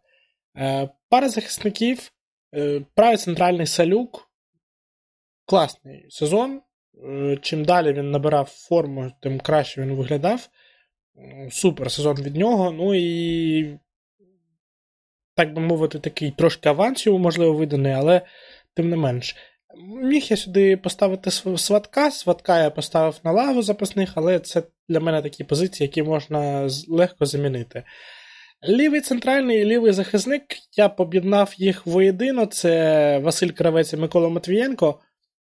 Е, 0.58 0.89
пара 1.10 1.30
захисників, 1.30 2.12
е, 2.56 2.82
правий 2.95 3.17
центральний 3.17 3.67
салюк 3.67 4.28
класний 5.49 6.05
сезон. 6.09 6.62
Е, 7.03 7.38
чим 7.41 7.65
далі 7.65 7.93
він 7.93 8.12
набирав 8.12 8.45
форму, 8.45 9.12
тим 9.21 9.39
краще 9.39 9.81
він 9.81 9.93
виглядав. 9.93 10.49
Супер 11.51 11.91
сезон 11.91 12.21
від 12.21 12.35
нього. 12.35 12.71
Ну 12.71 12.95
і, 12.95 13.79
так 15.35 15.53
би 15.53 15.62
мовити, 15.62 15.99
такий 15.99 16.31
трошки 16.31 16.69
аванс 16.69 17.05
йому, 17.05 17.17
можливо, 17.17 17.53
виданий, 17.53 17.91
але 17.91 18.21
тим 18.73 18.89
не 18.89 18.95
менш. 18.95 19.35
Міг 20.03 20.23
я 20.29 20.38
сюди 20.38 20.77
поставити 20.77 21.31
сватка. 21.57 22.12
Сватка 22.12 22.63
я 22.63 22.69
поставив 22.69 23.19
на 23.23 23.31
лаву 23.31 23.62
запасних, 23.62 24.12
але 24.15 24.39
це 24.39 24.63
для 24.89 24.99
мене 24.99 25.21
такі 25.21 25.43
позиції, 25.43 25.88
які 25.88 26.03
можна 26.03 26.69
легко 26.88 27.25
замінити. 27.25 27.83
Лівий 28.69 29.01
центральний 29.01 29.62
і 29.62 29.65
лівий 29.65 29.91
захисник 29.91 30.43
я 30.77 30.89
поб'єднав 30.89 31.53
їх 31.57 31.85
воєдино. 31.85 32.45
Це 32.45 33.19
Василь 33.19 33.49
Кравець 33.49 33.93
і 33.93 33.97
Микола 33.97 34.29
Матвієнко. 34.29 34.99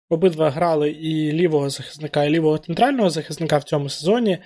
Обидва 0.09 0.49
грали 0.49 0.91
і 0.91 1.31
лівого 1.31 1.69
захисника, 1.69 2.23
і 2.23 2.29
лівого 2.29 2.57
центрального 2.57 3.09
захисника 3.09 3.57
в 3.57 3.63
цьому 3.63 3.89
сезоні. 3.89 4.37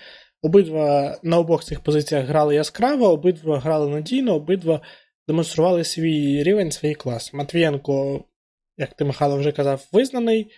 Обидва 0.41 1.17
на 1.23 1.37
обох 1.37 1.63
цих 1.63 1.79
позиціях 1.79 2.25
грали 2.25 2.55
яскраво, 2.55 3.11
обидва 3.11 3.59
грали 3.59 3.89
надійно, 3.89 4.35
обидва 4.35 4.81
демонстрували 5.27 5.83
свій 5.83 6.43
рівень, 6.43 6.71
свій 6.71 6.93
клас. 6.93 7.33
Матвієнко, 7.33 8.23
як 8.77 8.93
ти 8.93 9.05
Михайло 9.05 9.37
вже 9.37 9.51
казав, 9.51 9.87
визнаний 9.91 10.51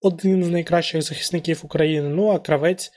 один 0.00 0.44
з 0.44 0.48
найкращих 0.48 1.02
захисників 1.02 1.60
України. 1.64 2.08
Ну 2.08 2.28
а 2.28 2.38
кравець 2.38 2.92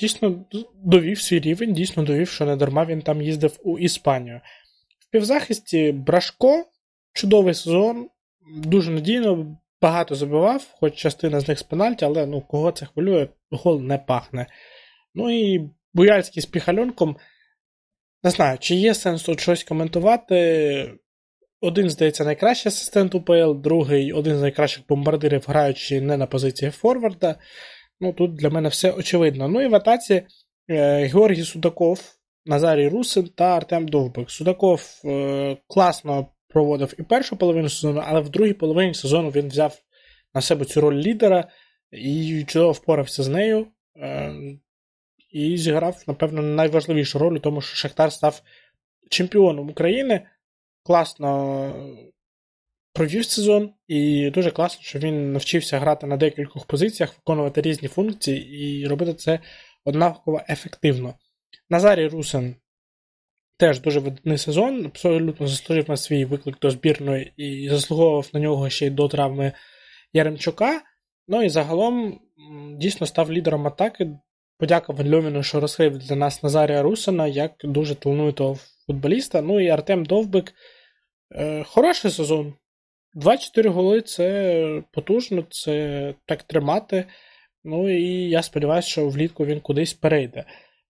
дійсно 0.00 0.44
довів 0.84 1.20
свій 1.20 1.40
рівень, 1.40 1.72
дійсно 1.72 2.02
довів, 2.02 2.28
що 2.28 2.46
не 2.46 2.56
дарма 2.56 2.84
він 2.84 3.02
там 3.02 3.22
їздив 3.22 3.58
у 3.64 3.78
Іспанію. 3.78 4.40
В 4.98 5.10
півзахисті 5.10 5.92
Брашко, 5.92 6.64
чудовий 7.12 7.54
сезон, 7.54 8.08
дуже 8.56 8.90
надійно 8.90 9.56
багато 9.84 10.14
забивав, 10.14 10.74
хоч 10.80 10.94
частина 10.94 11.40
з 11.40 11.48
них 11.48 11.58
з 11.58 11.62
пенальті, 11.62 12.04
але 12.04 12.26
ну, 12.26 12.40
кого 12.40 12.72
це 12.72 12.86
хвилює, 12.86 13.28
гол 13.50 13.80
не 13.82 13.98
пахне. 13.98 14.46
Ну 15.14 15.30
і 15.30 15.70
Буяльський 15.94 16.42
з 16.42 16.46
піхальонком. 16.46 17.16
Не 18.22 18.30
знаю, 18.30 18.58
чи 18.60 18.74
є 18.74 18.94
сенс 18.94 19.22
тут 19.22 19.40
щось 19.40 19.64
коментувати. 19.64 20.94
Один, 21.60 21.90
здається, 21.90 22.24
найкращий 22.24 22.70
асистент 22.70 23.14
УПЛ, 23.14 23.52
другий 23.54 24.12
один 24.12 24.36
з 24.36 24.40
найкращих 24.40 24.84
бомбардирів, 24.88 25.44
граючи 25.46 26.00
не 26.00 26.16
на 26.16 26.26
позиції 26.26 26.70
Форварда. 26.70 27.34
Ну, 28.00 28.12
тут 28.12 28.34
для 28.34 28.50
мене 28.50 28.68
все 28.68 28.90
очевидно. 28.90 29.48
Ну 29.48 29.62
і 29.62 29.68
в 29.68 29.74
атаці 29.74 30.22
е, 30.70 31.06
Георгій 31.06 31.44
Судаков, 31.44 32.00
Назарій 32.46 32.88
Русин 32.88 33.28
та 33.36 33.56
Артем 33.56 33.88
Довбик. 33.88 34.30
Судаков 34.30 35.00
е, 35.04 35.56
класно 35.66 36.26
проводив 36.54 36.94
і 36.98 37.02
першу 37.02 37.36
половину 37.36 37.68
сезону, 37.68 38.02
але 38.04 38.20
в 38.20 38.28
другій 38.28 38.52
половині 38.52 38.94
сезону 38.94 39.30
він 39.30 39.48
взяв 39.48 39.82
на 40.34 40.40
себе 40.40 40.64
цю 40.64 40.80
роль 40.80 40.94
лідера 40.94 41.48
і 41.90 42.44
чудово 42.48 42.72
впорався 42.72 43.22
з 43.22 43.28
нею. 43.28 43.66
Е, 43.96 44.34
і 45.30 45.58
зіграв, 45.58 46.04
напевно, 46.06 46.42
найважливішу 46.42 47.18
роль 47.18 47.36
у 47.36 47.38
тому, 47.38 47.60
що 47.60 47.76
Шахтар 47.76 48.12
став 48.12 48.42
чемпіоном 49.10 49.70
України. 49.70 50.26
Класно 50.82 51.30
провів 52.92 53.24
сезон, 53.24 53.72
і 53.88 54.30
дуже 54.30 54.50
класно, 54.50 54.82
що 54.82 54.98
він 54.98 55.32
навчився 55.32 55.78
грати 55.78 56.06
на 56.06 56.16
декількох 56.16 56.66
позиціях, 56.66 57.14
виконувати 57.16 57.60
різні 57.60 57.88
функції 57.88 58.58
і 58.58 58.86
робити 58.86 59.14
це 59.14 59.38
однаково 59.84 60.40
ефективно. 60.48 61.14
Назарій 61.70 62.08
Русин 62.08 62.56
Теж 63.56 63.80
дуже 63.80 64.00
видатний 64.00 64.38
сезон, 64.38 64.86
абсолютно 64.86 65.46
заслужив 65.46 65.90
на 65.90 65.96
свій 65.96 66.24
виклик 66.24 66.58
до 66.58 66.70
збірної 66.70 67.32
і 67.36 67.68
заслуговував 67.68 68.30
на 68.32 68.40
нього 68.40 68.70
ще 68.70 68.86
й 68.86 68.90
до 68.90 69.08
травми 69.08 69.52
Яремчука. 70.12 70.82
Ну 71.28 71.42
і 71.42 71.48
загалом 71.48 72.20
дійсно 72.78 73.06
став 73.06 73.32
лідером 73.32 73.66
атаки. 73.66 74.10
Подяка 74.58 74.92
Льовіну, 74.92 75.42
що 75.42 75.60
розкрив 75.60 75.98
для 75.98 76.16
нас 76.16 76.42
Назарія 76.42 76.82
Русина 76.82 77.26
як 77.26 77.52
дуже 77.64 77.94
талановитого 77.94 78.58
футболіста. 78.86 79.42
Ну 79.42 79.60
і 79.60 79.68
Артем 79.68 80.04
Довбик. 80.04 80.52
Е, 81.34 81.64
хороший 81.64 82.10
сезон. 82.10 82.54
24 83.14 83.70
голи 83.70 84.00
це 84.00 84.82
потужно, 84.92 85.44
це 85.50 86.14
так 86.26 86.42
тримати. 86.42 87.04
Ну 87.64 87.90
і 87.90 88.28
я 88.28 88.42
сподіваюся, 88.42 88.88
що 88.88 89.08
влітку 89.08 89.44
він 89.44 89.60
кудись 89.60 89.94
перейде. 89.94 90.44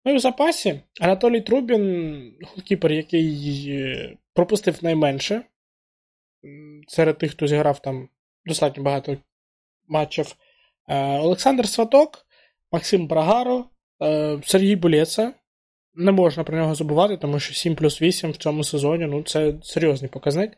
Ну 0.06 0.12
і 0.12 0.16
в 0.16 0.20
запасі 0.20 0.82
Анатолій 1.02 1.41
Трубін, 1.41 2.34
голкіпер, 2.41 2.91
який 2.91 3.66
е, 3.70 4.18
пропустив 4.34 4.80
найменше. 4.82 5.41
Серед 6.88 7.18
тих, 7.18 7.32
хто 7.32 7.47
зіграв 7.47 7.82
там 7.82 8.10
достатньо 8.45 8.84
багато 8.84 9.18
матчів. 9.88 10.36
Е, 10.88 11.20
Олександр 11.20 11.68
Сваток, 11.68 12.26
Максим 12.72 13.08
Брагаро, 13.08 13.66
е, 14.04 14.39
Сергій 14.45 14.76
Булєца. 14.76 15.34
Не 15.93 16.12
можна 16.12 16.43
про 16.43 16.58
нього 16.58 16.76
забувати, 16.76 17.18
тому 17.18 17.39
що 17.39 17.54
7 17.54 17.76
плюс 17.76 18.02
8 18.02 18.32
в 18.32 18.38
цьому 18.38 18.64
сезоні 18.64 19.06
ну 19.06 19.24
це 19.24 19.54
серйозний 19.64 20.10
показник. 20.12 20.58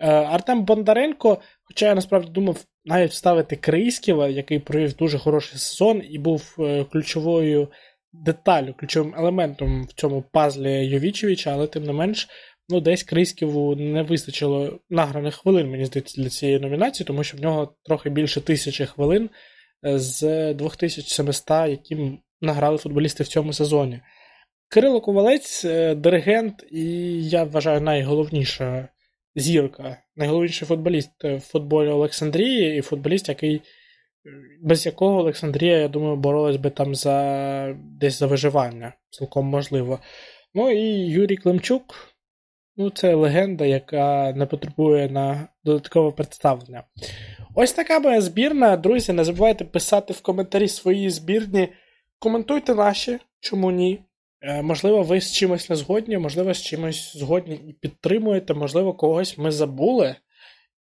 Артем 0.00 0.64
Бондаренко, 0.64 1.38
хоча 1.62 1.86
я 1.86 1.94
насправді 1.94 2.30
думав 2.30 2.64
навіть 2.84 3.10
вставити 3.10 3.56
Крийськіва, 3.56 4.28
який 4.28 4.58
провів 4.58 4.96
дуже 4.96 5.18
хороший 5.18 5.58
сезон 5.58 6.02
і 6.10 6.18
був 6.18 6.56
ключовою 6.92 7.68
деталю, 8.24 8.74
ключовим 8.78 9.14
елементом 9.18 9.84
в 9.84 9.92
цьому 9.92 10.24
пазлі 10.32 10.86
Йовічевича, 10.86 11.52
але 11.52 11.66
тим 11.66 11.84
не 11.84 11.92
менш, 11.92 12.28
ну, 12.68 12.80
десь 12.80 13.02
Крисківу 13.02 13.76
не 13.76 14.02
вистачило 14.02 14.80
награних 14.90 15.34
хвилин, 15.34 15.70
мені 15.70 15.84
здається, 15.84 16.22
для 16.22 16.28
цієї 16.28 16.60
номінації, 16.60 17.06
тому 17.06 17.24
що 17.24 17.36
в 17.36 17.40
нього 17.40 17.74
трохи 17.84 18.10
більше 18.10 18.40
тисячі 18.40 18.86
хвилин 18.86 19.30
е, 19.86 19.98
з 19.98 20.54
2700, 20.54 21.68
яким 21.68 22.18
награли 22.40 22.78
футболісти 22.78 23.24
в 23.24 23.28
цьому 23.28 23.52
сезоні. 23.52 24.00
Кирило 24.70 25.00
Ковалець, 25.00 25.64
е, 25.64 25.94
диригент, 25.94 26.64
і 26.70 26.84
я 27.28 27.44
вважаю 27.44 27.80
найголовніша 27.80 28.88
зірка, 29.34 30.02
найголовніший 30.16 30.68
футболіст 30.68 31.10
в 31.24 31.40
футболі 31.40 31.88
Олександрії 31.88 32.78
і 32.78 32.82
футболіст, 32.82 33.28
який 33.28 33.62
без 34.60 34.86
якого 34.86 35.18
Олександрія, 35.18 35.78
я 35.78 35.88
думаю, 35.88 36.16
боролась 36.16 36.56
би 36.56 36.70
там 36.70 36.94
за 36.94 37.76
десь 38.00 38.18
за 38.18 38.26
виживання, 38.26 38.92
цілком 39.10 39.46
можливо. 39.46 39.98
Ну 40.54 40.70
і 40.70 40.82
Юрій 41.06 41.36
Климчук, 41.36 41.94
ну 42.76 42.90
це 42.90 43.14
легенда, 43.14 43.66
яка 43.66 44.32
не 44.32 44.46
потребує 44.46 45.10
на 45.10 45.48
додаткове 45.64 46.10
представлення. 46.10 46.82
Ось 47.54 47.72
така 47.72 48.00
моя 48.00 48.20
збірна. 48.20 48.76
Друзі, 48.76 49.12
не 49.12 49.24
забувайте 49.24 49.64
писати 49.64 50.12
в 50.12 50.20
коментарі 50.20 50.68
свої 50.68 51.10
збірні. 51.10 51.68
Коментуйте 52.18 52.74
наші, 52.74 53.18
чому 53.40 53.70
ні. 53.70 54.00
Е, 54.40 54.62
можливо, 54.62 55.02
ви 55.02 55.20
з 55.20 55.32
чимось 55.32 55.70
не 55.70 55.76
згодні, 55.76 56.18
можливо, 56.18 56.54
з 56.54 56.62
чимось 56.62 57.16
згодні 57.16 57.54
і 57.54 57.72
підтримуєте, 57.72 58.54
можливо, 58.54 58.94
когось 58.94 59.38
ми 59.38 59.50
забули 59.50 60.14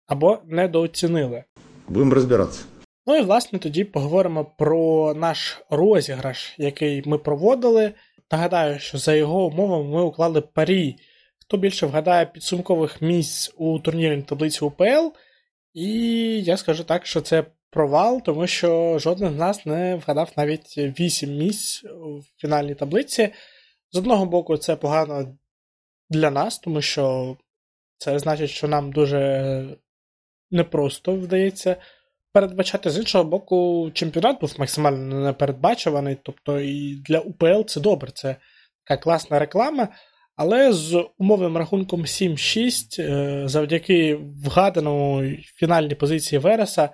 або 0.08 0.40
недооцінили. 0.46 1.44
Будемо 1.88 2.14
розбиратися. 2.14 2.64
Ну 3.06 3.18
і 3.18 3.22
власне 3.22 3.60
тоді 3.60 3.84
поговоримо 3.84 4.46
про 4.46 5.14
наш 5.14 5.62
розіграш, 5.70 6.56
який 6.58 7.04
ми 7.06 7.18
проводили. 7.18 7.94
Нагадаю, 8.32 8.80
що 8.80 8.98
за 8.98 9.14
його 9.14 9.46
умовами 9.46 9.90
ми 9.90 10.04
уклали 10.04 10.42
парі. 10.42 10.96
Хто 11.40 11.58
більше 11.58 11.86
вгадає 11.86 12.26
підсумкових 12.26 13.02
місць 13.02 13.54
у 13.58 13.80
турнірній 13.80 14.24
таблиці 14.24 14.66
УПЛ, 14.66 15.08
і 15.74 15.90
я 16.44 16.58
скажу 16.58 16.84
так, 16.84 17.06
що 17.06 17.22
це 17.22 17.46
провал, 17.70 18.22
тому 18.22 18.48
що 18.48 19.00
жоден 19.00 19.34
з 19.34 19.38
нас 19.38 19.66
не 19.66 19.96
вгадав 19.96 20.32
навіть 20.38 20.78
8 20.78 21.38
місць 21.38 21.84
в 21.84 22.42
фінальній 22.42 22.76
таблиці. 22.76 23.30
З 23.92 23.98
одного 23.98 24.26
боку, 24.26 24.58
це 24.58 24.76
погано 24.76 25.38
для 26.10 26.32
нас, 26.32 26.60
тому 26.60 26.82
що 26.82 27.38
це 27.98 28.20
значить, 28.20 28.50
що 28.50 28.68
нам 28.68 28.92
дуже 28.92 29.78
непросто 30.52 31.16
вдається 31.16 31.76
передбачати. 32.34 32.90
З 32.90 32.98
іншого 32.98 33.24
боку, 33.24 33.92
чемпіонат 33.94 34.42
був 34.42 34.56
максимально 34.58 35.20
непередбачуваний, 35.20 36.18
тобто 36.24 36.60
і 36.60 36.96
для 36.96 37.20
УПЛ 37.20 37.62
це 37.68 37.80
добре, 37.80 38.12
це 38.12 38.36
така 38.88 39.02
класна 39.02 39.40
реклама. 39.40 39.88
Але 40.36 40.74
з 40.74 41.06
умовним 41.18 41.58
рахунком 41.58 42.02
7-6, 42.02 43.00
е, 43.00 43.44
завдяки 43.48 44.20
вгаданому 44.46 45.24
фінальній 45.56 45.96
позиції 45.96 46.40
Вереса, 46.40 46.90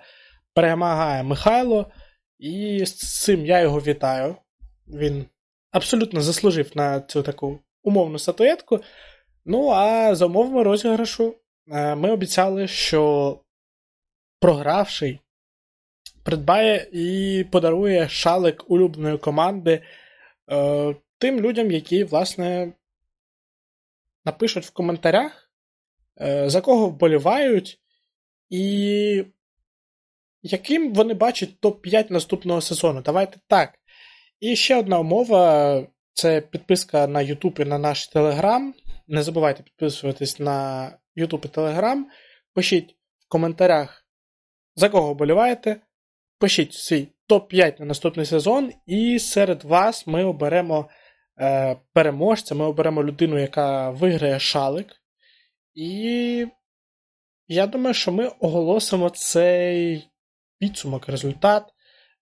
перемагає 0.54 1.22
Михайло. 1.22 1.90
І 2.38 2.82
з 2.86 3.20
цим 3.22 3.46
я 3.46 3.60
його 3.60 3.80
вітаю. 3.80 4.36
Він 4.86 5.26
абсолютно 5.70 6.20
заслужив 6.20 6.70
на 6.74 7.00
цю 7.00 7.22
таку 7.22 7.58
умовну 7.82 8.18
статуетку. 8.18 8.80
Ну, 9.44 9.70
а 9.70 10.14
за 10.14 10.26
умовами 10.26 10.62
розіграшу 10.62 11.34
е, 11.72 11.94
ми 11.94 12.10
обіцяли, 12.10 12.66
що 12.66 13.40
програвший 14.40 15.20
придбає 16.28 16.88
і 16.92 17.44
подарує 17.44 18.08
шалик 18.08 18.70
улюбленої 18.70 19.18
команди 19.18 19.82
е, 20.50 20.96
тим 21.18 21.40
людям, 21.40 21.70
які, 21.70 22.04
власне, 22.04 22.72
напишуть 24.24 24.64
в 24.64 24.72
коментарях, 24.72 25.50
е, 26.20 26.50
за 26.50 26.60
кого 26.60 26.86
вболівають, 26.86 27.80
і 28.50 29.24
яким 30.42 30.94
вони 30.94 31.14
бачать 31.14 31.60
топ-5 31.62 32.12
наступного 32.12 32.60
сезону. 32.60 33.02
Давайте 33.02 33.40
так. 33.46 33.78
І 34.40 34.56
ще 34.56 34.76
одна 34.76 34.98
умова 34.98 35.82
це 36.12 36.40
підписка 36.40 37.06
на 37.06 37.20
YouTube 37.20 37.62
і 37.62 37.64
на 37.64 37.78
наш 37.78 38.14
Telegram. 38.14 38.72
Не 39.06 39.22
забувайте 39.22 39.62
підписуватись 39.62 40.38
на 40.38 40.90
YouTube 41.16 41.46
і 41.46 41.48
Telegram. 41.48 42.02
Пишіть 42.54 42.96
в 43.18 43.28
коментарях, 43.28 44.06
за 44.76 44.88
кого 44.88 45.14
вболіваєте. 45.14 45.80
Пишіть 46.38 46.74
свій 46.74 47.08
топ-5 47.28 47.80
на 47.80 47.86
наступний 47.86 48.26
сезон, 48.26 48.72
і 48.86 49.18
серед 49.18 49.64
вас 49.64 50.06
ми 50.06 50.24
оберемо 50.24 50.88
е, 51.40 51.76
переможця, 51.92 52.54
ми 52.54 52.64
оберемо 52.64 53.04
людину, 53.04 53.38
яка 53.38 53.90
виграє 53.90 54.38
шалик. 54.38 54.86
І 55.74 56.46
я 57.48 57.66
думаю, 57.66 57.94
що 57.94 58.12
ми 58.12 58.26
оголосимо 58.40 59.10
цей 59.10 60.04
підсумок, 60.58 61.08
результат, 61.08 61.64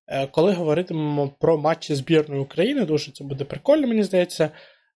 е, 0.06 0.26
коли 0.26 0.52
говоритимемо 0.52 1.28
про 1.40 1.58
матчі 1.58 1.94
збірної 1.94 2.40
України. 2.40 2.84
Дуже 2.84 3.12
це 3.12 3.24
буде 3.24 3.44
прикольно, 3.44 3.86
мені 3.86 4.02
здається. 4.02 4.50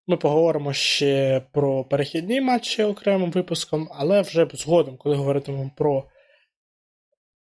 Ми 0.07 0.17
поговоримо 0.17 0.73
ще 0.73 1.43
про 1.53 1.85
перехідні 1.85 2.41
матчі 2.41 2.83
окремим 2.83 3.31
випуском, 3.31 3.89
але 3.93 4.21
вже 4.21 4.49
згодом, 4.53 4.97
коли 4.97 5.17
говоритимемо 5.17 5.71
про 5.77 6.05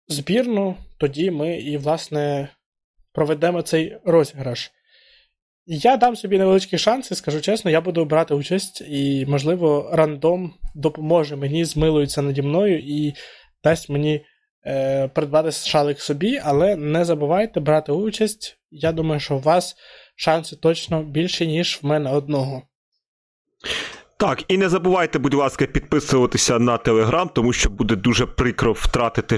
збірну, 0.10 0.76
тоді 0.98 1.32
ми 1.32 1.58
і, 1.58 1.78
власне, 1.78 2.50
проведемо 3.14 3.62
цей 3.62 3.98
розіграш. 4.06 4.72
Я 5.66 5.98
дам 5.98 6.16
собі 6.16 6.38
невеличкі 6.38 6.78
шанси, 6.78 7.16
скажу 7.16 7.42
чесно, 7.42 7.72
я 7.72 7.82
буду 7.82 8.06
брати 8.06 8.34
участь, 8.34 8.82
і, 8.82 9.26
можливо, 9.26 9.90
рандом 9.94 10.54
допоможе 10.76 11.36
мені, 11.36 11.66
змилується 11.66 12.22
наді 12.22 12.42
мною 12.42 12.80
і 12.80 13.14
дасть 13.64 13.90
мені 13.90 14.26
е, 14.66 15.08
придбати 15.08 15.52
шалик 15.52 16.02
собі, 16.02 16.42
але 16.44 16.76
не 16.76 17.06
забувайте 17.06 17.60
брати 17.60 17.92
участь. 17.92 18.58
Я 18.72 18.92
думаю, 18.92 19.20
що 19.20 19.36
у 19.36 19.40
вас 19.40 19.76
шанси 20.16 20.56
точно 20.56 21.04
більші, 21.04 21.48
ніж 21.48 21.80
в 21.82 21.86
мене 21.86 22.12
одного. 22.12 22.69
Так, 24.20 24.44
і 24.48 24.58
не 24.58 24.70
забувайте, 24.70 25.20
будь 25.20 25.34
ласка, 25.34 25.66
підписуватися 25.66 26.60
на 26.60 26.78
Телеграм, 26.78 27.30
тому 27.34 27.54
що 27.54 27.70
буде 27.70 27.96
дуже 27.96 28.26
прикро 28.26 28.74
втратити 28.74 29.38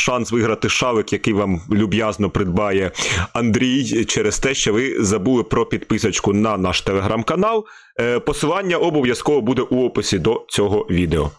шанс 0.00 0.32
виграти 0.32 0.68
шалик, 0.68 1.12
який 1.12 1.34
вам 1.34 1.62
люб'язно 1.70 2.30
придбає 2.30 2.90
Андрій, 3.32 4.04
через 4.04 4.38
те, 4.38 4.54
що 4.54 4.72
ви 4.72 5.04
забули 5.04 5.42
про 5.42 5.66
підписочку 5.66 6.32
на 6.32 6.56
наш 6.56 6.80
телеграм-канал. 6.80 7.66
Е, 8.00 8.20
посилання 8.20 8.76
обов'язково 8.76 9.40
буде 9.40 9.62
у 9.62 9.84
описі 9.84 10.18
до 10.18 10.46
цього 10.48 10.86
відео. 10.90 11.30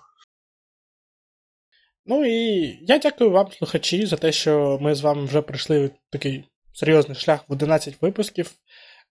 Ну 2.05 2.25
і 2.25 2.61
я 2.81 2.97
дякую 2.97 3.31
вам, 3.31 3.47
слухачі, 3.51 4.05
за 4.05 4.15
те, 4.15 4.31
що 4.31 4.79
ми 4.81 4.95
з 4.95 5.01
вами 5.01 5.25
вже 5.25 5.41
пройшли 5.41 5.91
такий 6.11 6.43
серйозний 6.73 7.17
шлях 7.17 7.39
в 7.47 7.53
11 7.53 8.01
випусків. 8.01 8.51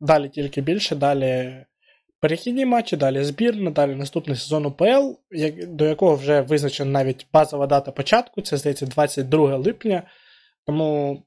Далі 0.00 0.28
тільки 0.28 0.60
більше, 0.60 0.96
далі. 0.96 1.64
Перехідні 2.22 2.66
матчі, 2.66 2.96
далі 2.96 3.24
збірна, 3.24 3.70
далі 3.70 3.94
наступний 3.94 4.36
сезон 4.36 4.66
УПЛ, 4.66 5.12
до 5.68 5.84
якого 5.84 6.16
вже 6.16 6.40
визначена 6.40 6.90
навіть 6.90 7.26
базова 7.32 7.66
дата 7.66 7.92
початку, 7.92 8.42
це 8.42 8.56
здається 8.56 8.86
22 8.86 9.56
липня. 9.56 10.02
Тому 10.66 11.22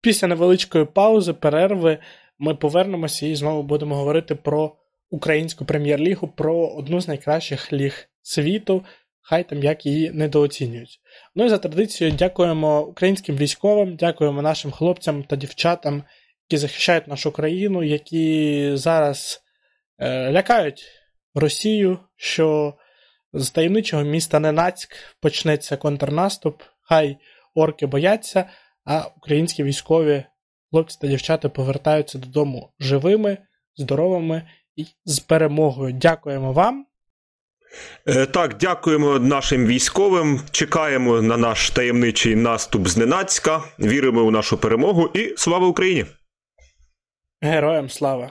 після 0.00 0.28
невеличкої 0.28 0.84
паузи, 0.84 1.32
перерви, 1.32 1.98
ми 2.38 2.54
повернемося 2.54 3.26
і 3.26 3.34
знову 3.34 3.62
будемо 3.62 3.96
говорити 3.96 4.34
про 4.34 4.76
українську 5.10 5.64
прем'єр-лігу, 5.64 6.28
про 6.28 6.68
одну 6.68 7.00
з 7.00 7.08
найкращих 7.08 7.72
ліг 7.72 8.08
світу. 8.22 8.84
Хай 9.20 9.48
там 9.48 9.62
як 9.62 9.86
її 9.86 10.10
недооцінюють. 10.10 11.00
Ну 11.34 11.44
і 11.44 11.48
за 11.48 11.58
традицією 11.58 12.16
дякуємо 12.16 12.82
українським 12.82 13.36
військовим, 13.36 13.96
дякуємо 13.96 14.42
нашим 14.42 14.70
хлопцям 14.70 15.22
та 15.22 15.36
дівчатам, 15.36 16.02
які 16.50 16.60
захищають 16.60 17.08
нашу 17.08 17.32
країну, 17.32 17.82
які 17.82 18.70
зараз. 18.74 19.47
Е, 19.98 20.32
лякають 20.32 20.84
Росію, 21.34 21.98
що 22.16 22.74
З 23.32 23.50
таємничого 23.50 24.02
міста 24.02 24.40
Ненацьк 24.40 24.96
почнеться 25.20 25.76
контрнаступ. 25.76 26.62
Хай 26.82 27.16
орки 27.54 27.86
бояться, 27.86 28.50
а 28.84 29.06
українські 29.16 29.62
військові 29.62 30.24
хлопці 30.70 30.98
та 31.00 31.06
дівчата 31.06 31.48
повертаються 31.48 32.18
додому 32.18 32.72
живими, 32.80 33.38
здоровими 33.76 34.48
і 34.76 34.86
з 35.04 35.18
перемогою. 35.18 35.92
Дякуємо 35.92 36.52
вам. 36.52 36.86
Е, 38.06 38.26
Так, 38.26 38.56
дякуємо 38.56 39.18
нашим 39.18 39.66
військовим. 39.66 40.40
Чекаємо 40.50 41.22
на 41.22 41.36
наш 41.36 41.70
таємничий 41.70 42.36
наступ 42.36 42.88
зненацька. 42.88 43.62
Віримо 43.78 44.22
у 44.22 44.30
нашу 44.30 44.58
перемогу 44.58 45.10
і 45.14 45.34
слава 45.36 45.66
Україні! 45.66 46.06
Героям 47.40 47.88
слава! 47.90 48.30